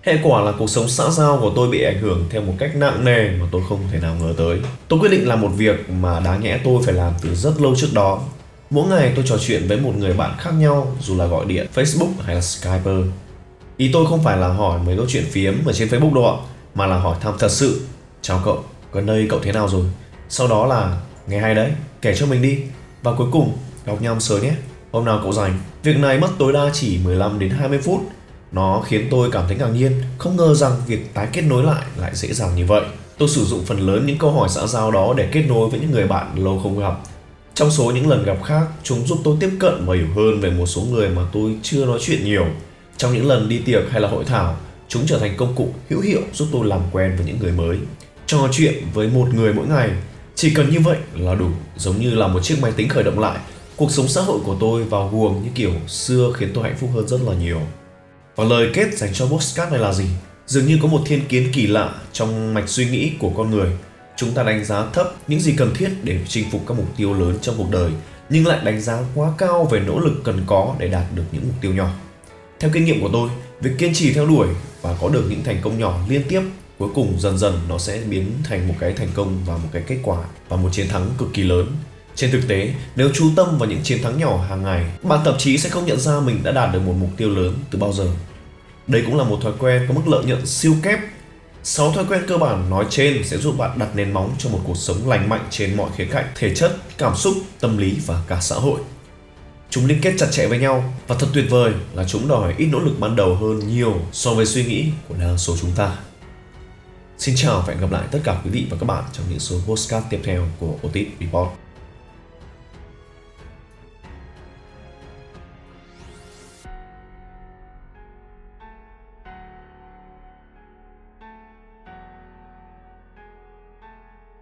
Hệ 0.03 0.19
quả 0.23 0.41
là 0.41 0.53
cuộc 0.59 0.71
sống 0.71 0.89
xã 0.89 1.11
giao 1.11 1.39
của 1.41 1.53
tôi 1.57 1.69
bị 1.69 1.83
ảnh 1.83 1.99
hưởng 2.01 2.25
theo 2.31 2.43
một 2.43 2.55
cách 2.59 2.77
nặng 2.77 3.05
nề 3.05 3.31
mà 3.31 3.47
tôi 3.53 3.63
không 3.69 3.81
thể 3.93 3.99
nào 3.99 4.15
ngờ 4.21 4.35
tới. 4.37 4.59
Tôi 4.89 5.01
quyết 5.01 5.09
định 5.09 5.29
làm 5.29 5.41
một 5.41 5.51
việc 5.57 5.91
mà 5.91 6.21
đáng 6.21 6.43
nhẽ 6.43 6.59
tôi 6.65 6.83
phải 6.85 6.95
làm 6.95 7.13
từ 7.23 7.35
rất 7.35 7.61
lâu 7.61 7.75
trước 7.77 7.89
đó. 7.93 8.21
Mỗi 8.71 8.89
ngày 8.89 9.13
tôi 9.17 9.25
trò 9.29 9.37
chuyện 9.39 9.69
với 9.69 9.81
một 9.81 9.93
người 9.97 10.13
bạn 10.13 10.35
khác 10.39 10.51
nhau, 10.51 10.97
dù 11.01 11.17
là 11.17 11.27
gọi 11.27 11.45
điện 11.47 11.67
facebook 11.75 12.11
hay 12.23 12.35
là 12.35 12.41
skype. 12.41 12.91
Ý 13.77 13.91
tôi 13.93 14.07
không 14.07 14.23
phải 14.23 14.37
là 14.37 14.49
hỏi 14.49 14.81
mấy 14.87 14.97
câu 14.97 15.07
chuyện 15.09 15.25
phiếm 15.31 15.55
ở 15.67 15.73
trên 15.73 15.89
facebook 15.89 16.15
đâu 16.15 16.27
ạ, 16.27 16.37
mà 16.75 16.87
là 16.87 16.99
hỏi 16.99 17.17
thăm 17.21 17.35
thật 17.39 17.51
sự 17.51 17.81
chào 18.23 18.41
cậu 18.45 18.65
gần 18.93 19.07
đây 19.07 19.27
cậu 19.31 19.41
thế 19.43 19.53
nào 19.53 19.69
rồi 19.69 19.85
sau 20.29 20.49
đó 20.49 20.67
là 20.67 21.01
nghe 21.27 21.39
hay 21.39 21.55
đấy 21.55 21.71
kể 22.03 22.15
cho 22.17 22.27
mình 22.27 22.43
đi 22.43 22.59
và 23.03 23.13
cuối 23.13 23.27
cùng, 23.33 23.53
gặp 23.87 24.03
nhau 24.03 24.21
sớm 24.21 24.43
nhé. 24.43 24.53
Hôm 24.93 25.05
nào 25.05 25.21
cậu 25.23 25.33
rảnh. 25.33 25.59
Việc 25.83 25.99
này 25.99 26.19
mất 26.19 26.29
tối 26.39 26.53
đa 26.53 26.71
chỉ 26.73 26.99
15 27.05 27.39
đến 27.39 27.51
20 27.51 27.79
phút. 27.79 28.01
Nó 28.53 28.83
khiến 28.87 29.09
tôi 29.11 29.31
cảm 29.33 29.45
thấy 29.49 29.57
ngạc 29.57 29.69
nhiên, 29.69 29.93
không 30.19 30.37
ngờ 30.37 30.55
rằng 30.55 30.73
việc 30.87 31.15
tái 31.15 31.29
kết 31.33 31.43
nối 31.43 31.65
lại 31.65 31.85
lại 31.97 32.11
dễ 32.15 32.33
dàng 32.33 32.57
như 32.57 32.67
vậy. 32.67 32.83
Tôi 33.19 33.29
sử 33.29 33.45
dụng 33.45 33.65
phần 33.67 33.81
lớn 33.81 34.07
những 34.07 34.19
câu 34.19 34.33
hỏi 34.33 34.49
xã 34.49 34.67
giao 34.67 34.91
đó 34.91 35.15
để 35.17 35.29
kết 35.33 35.43
nối 35.49 35.69
với 35.69 35.81
những 35.81 35.91
người 35.91 36.07
bạn 36.07 36.45
lâu 36.45 36.61
không 36.63 36.79
gặp. 36.79 36.95
Trong 37.55 37.71
số 37.71 37.91
những 37.91 38.09
lần 38.09 38.25
gặp 38.25 38.37
khác, 38.45 38.67
chúng 38.83 39.07
giúp 39.07 39.19
tôi 39.25 39.37
tiếp 39.41 39.51
cận 39.61 39.87
và 39.87 39.97
hiểu 39.97 40.07
hơn 40.17 40.41
về 40.41 40.51
một 40.51 40.67
số 40.67 40.83
người 40.83 41.09
mà 41.09 41.23
tôi 41.33 41.57
chưa 41.63 41.87
nói 41.87 41.99
chuyện 42.03 42.25
nhiều. 42.25 42.47
Trong 42.97 43.15
những 43.15 43.27
lần 43.27 43.49
đi 43.49 43.59
tiệc 43.59 43.91
hay 43.91 44.01
là 44.01 44.09
hội 44.09 44.25
thảo, 44.25 44.57
chúng 44.89 45.03
trở 45.07 45.19
thành 45.19 45.37
công 45.37 45.55
cụ 45.55 45.69
hữu 45.89 46.01
hiệu 46.01 46.21
giúp 46.33 46.49
tôi 46.53 46.67
làm 46.67 46.81
quen 46.93 47.17
với 47.17 47.27
những 47.27 47.39
người 47.41 47.53
mới. 47.53 47.79
Trò 48.31 48.49
chuyện 48.53 48.75
với 48.95 49.09
một 49.09 49.35
người 49.35 49.53
mỗi 49.53 49.67
ngày 49.67 49.91
chỉ 50.35 50.55
cần 50.55 50.71
như 50.71 50.81
vậy 50.81 50.97
là 51.15 51.35
đủ, 51.35 51.49
giống 51.77 52.01
như 52.01 52.15
là 52.15 52.27
một 52.27 52.41
chiếc 52.43 52.59
máy 52.63 52.73
tính 52.77 52.89
khởi 52.89 53.05
động 53.05 53.19
lại. 53.19 53.39
Cuộc 53.77 53.91
sống 53.91 54.09
xã 54.09 54.21
hội 54.21 54.39
của 54.45 54.57
tôi 54.61 54.85
vào 54.85 55.09
guồng 55.13 55.43
như 55.43 55.51
kiểu 55.55 55.73
xưa 55.87 56.33
khiến 56.37 56.51
tôi 56.55 56.65
hạnh 56.65 56.77
phúc 56.81 56.91
hơn 56.95 57.09
rất 57.09 57.21
là 57.27 57.35
nhiều. 57.35 57.61
Và 58.37 58.45
lời 58.45 58.71
kết 58.75 58.99
dành 58.99 59.11
cho 59.13 59.27
postcard 59.27 59.73
này 59.73 59.81
là 59.81 59.93
gì? 59.93 60.05
Dường 60.47 60.67
như 60.67 60.79
có 60.83 60.89
một 60.89 61.03
thiên 61.07 61.27
kiến 61.29 61.51
kỳ 61.53 61.67
lạ 61.67 61.95
trong 62.13 62.55
mạch 62.55 62.69
suy 62.69 62.85
nghĩ 62.85 63.13
của 63.19 63.31
con 63.37 63.51
người. 63.51 63.71
Chúng 64.17 64.33
ta 64.33 64.43
đánh 64.43 64.65
giá 64.65 64.87
thấp 64.93 65.15
những 65.29 65.41
gì 65.41 65.55
cần 65.57 65.75
thiết 65.75 65.91
để 66.03 66.19
chinh 66.29 66.51
phục 66.51 66.61
các 66.67 66.77
mục 66.77 66.97
tiêu 66.97 67.15
lớn 67.15 67.39
trong 67.43 67.55
cuộc 67.59 67.71
đời, 67.71 67.91
nhưng 68.29 68.47
lại 68.47 68.61
đánh 68.65 68.81
giá 68.81 68.99
quá 69.15 69.33
cao 69.39 69.65
về 69.65 69.81
nỗ 69.81 69.99
lực 69.99 70.21
cần 70.25 70.43
có 70.47 70.75
để 70.79 70.89
đạt 70.89 71.05
được 71.15 71.25
những 71.33 71.43
mục 71.47 71.57
tiêu 71.61 71.75
nhỏ. 71.75 71.91
Theo 72.61 72.71
kinh 72.75 72.85
nghiệm 72.85 73.01
của 73.01 73.11
tôi, 73.13 73.31
việc 73.61 73.71
kiên 73.79 73.95
trì 73.95 74.13
theo 74.13 74.27
đuổi 74.27 74.49
và 74.83 74.97
có 75.01 75.09
được 75.09 75.25
những 75.31 75.43
thành 75.45 75.59
công 75.63 75.79
nhỏ 75.79 75.99
liên 76.09 76.23
tiếp 76.29 76.43
cuối 76.81 76.89
cùng 76.95 77.15
dần 77.19 77.39
dần 77.39 77.61
nó 77.69 77.79
sẽ 77.79 78.01
biến 78.09 78.33
thành 78.45 78.69
một 78.69 78.75
cái 78.81 78.93
thành 78.93 79.09
công 79.15 79.45
và 79.47 79.57
một 79.57 79.69
cái 79.73 79.83
kết 79.87 79.99
quả 80.03 80.19
và 80.49 80.57
một 80.57 80.69
chiến 80.73 80.89
thắng 80.89 81.11
cực 81.19 81.29
kỳ 81.35 81.43
lớn 81.43 81.67
trên 82.15 82.31
thực 82.31 82.49
tế, 82.49 82.75
nếu 82.97 83.11
chú 83.15 83.31
tâm 83.37 83.59
vào 83.59 83.69
những 83.69 83.83
chiến 83.83 84.03
thắng 84.03 84.19
nhỏ 84.19 84.45
hàng 84.49 84.63
ngày, 84.63 84.85
bạn 85.03 85.21
thậm 85.25 85.35
chí 85.39 85.59
sẽ 85.59 85.69
không 85.69 85.87
nhận 85.87 86.01
ra 86.01 86.21
mình 86.21 86.43
đã 86.43 86.53
đạt 86.53 86.73
được 86.73 86.81
một 86.81 86.95
mục 87.01 87.11
tiêu 87.17 87.31
lớn 87.31 87.55
từ 87.71 87.79
bao 87.79 87.93
giờ. 87.93 88.07
Đây 88.87 89.03
cũng 89.07 89.17
là 89.17 89.25
một 89.25 89.39
thói 89.43 89.53
quen 89.59 89.85
có 89.89 89.95
mức 89.95 90.09
lợi 90.09 90.25
nhuận 90.25 90.47
siêu 90.47 90.75
kép. 90.83 90.99
6 91.63 91.93
thói 91.93 92.05
quen 92.09 92.23
cơ 92.29 92.39
bản 92.39 92.71
nói 92.71 92.87
trên 92.91 93.25
sẽ 93.25 93.39
giúp 93.39 93.59
bạn 93.59 93.79
đặt 93.79 93.97
nền 93.97 94.13
móng 94.13 94.35
cho 94.39 94.51
một 94.51 94.61
cuộc 94.65 94.77
sống 94.77 95.09
lành 95.09 95.29
mạnh 95.29 95.47
trên 95.51 95.77
mọi 95.77 95.91
khía 95.97 96.05
cạnh, 96.05 96.27
thể 96.35 96.55
chất, 96.55 96.77
cảm 96.99 97.17
xúc, 97.17 97.35
tâm 97.61 97.79
lý 97.79 97.97
và 98.07 98.23
cả 98.29 98.39
xã 98.41 98.57
hội. 98.57 98.81
Chúng 99.71 99.87
liên 99.87 99.99
kết 100.03 100.15
chặt 100.19 100.27
chẽ 100.31 100.47
với 100.47 100.59
nhau 100.59 100.95
và 101.07 101.17
thật 101.19 101.27
tuyệt 101.35 101.45
vời 101.51 101.73
là 101.95 102.05
chúng 102.05 102.29
đòi 102.29 102.55
ít 102.59 102.67
nỗ 102.67 102.79
lực 102.79 102.95
ban 103.01 103.17
đầu 103.17 103.35
hơn 103.35 103.59
nhiều 103.69 103.95
so 104.13 104.35
với 104.35 104.47
suy 104.47 104.65
nghĩ 104.65 104.87
của 105.09 105.15
đa 105.21 105.37
số 105.37 105.57
chúng 105.61 105.71
ta. 105.77 105.97
Xin 107.21 107.35
chào 107.37 107.61
và 107.67 107.73
hẹn 107.73 107.81
gặp 107.81 107.91
lại 107.91 108.09
tất 108.11 108.19
cả 108.25 108.41
quý 108.45 108.51
vị 108.51 108.67
và 108.71 108.77
các 108.81 108.87
bạn 108.87 109.05
trong 109.13 109.27
những 109.31 109.39
số 109.39 109.57
postcard 109.67 110.07
tiếp 110.11 110.21
theo 110.25 110.47
của 110.61 110.75
Otis 110.87 111.07
Report. 111.21 111.49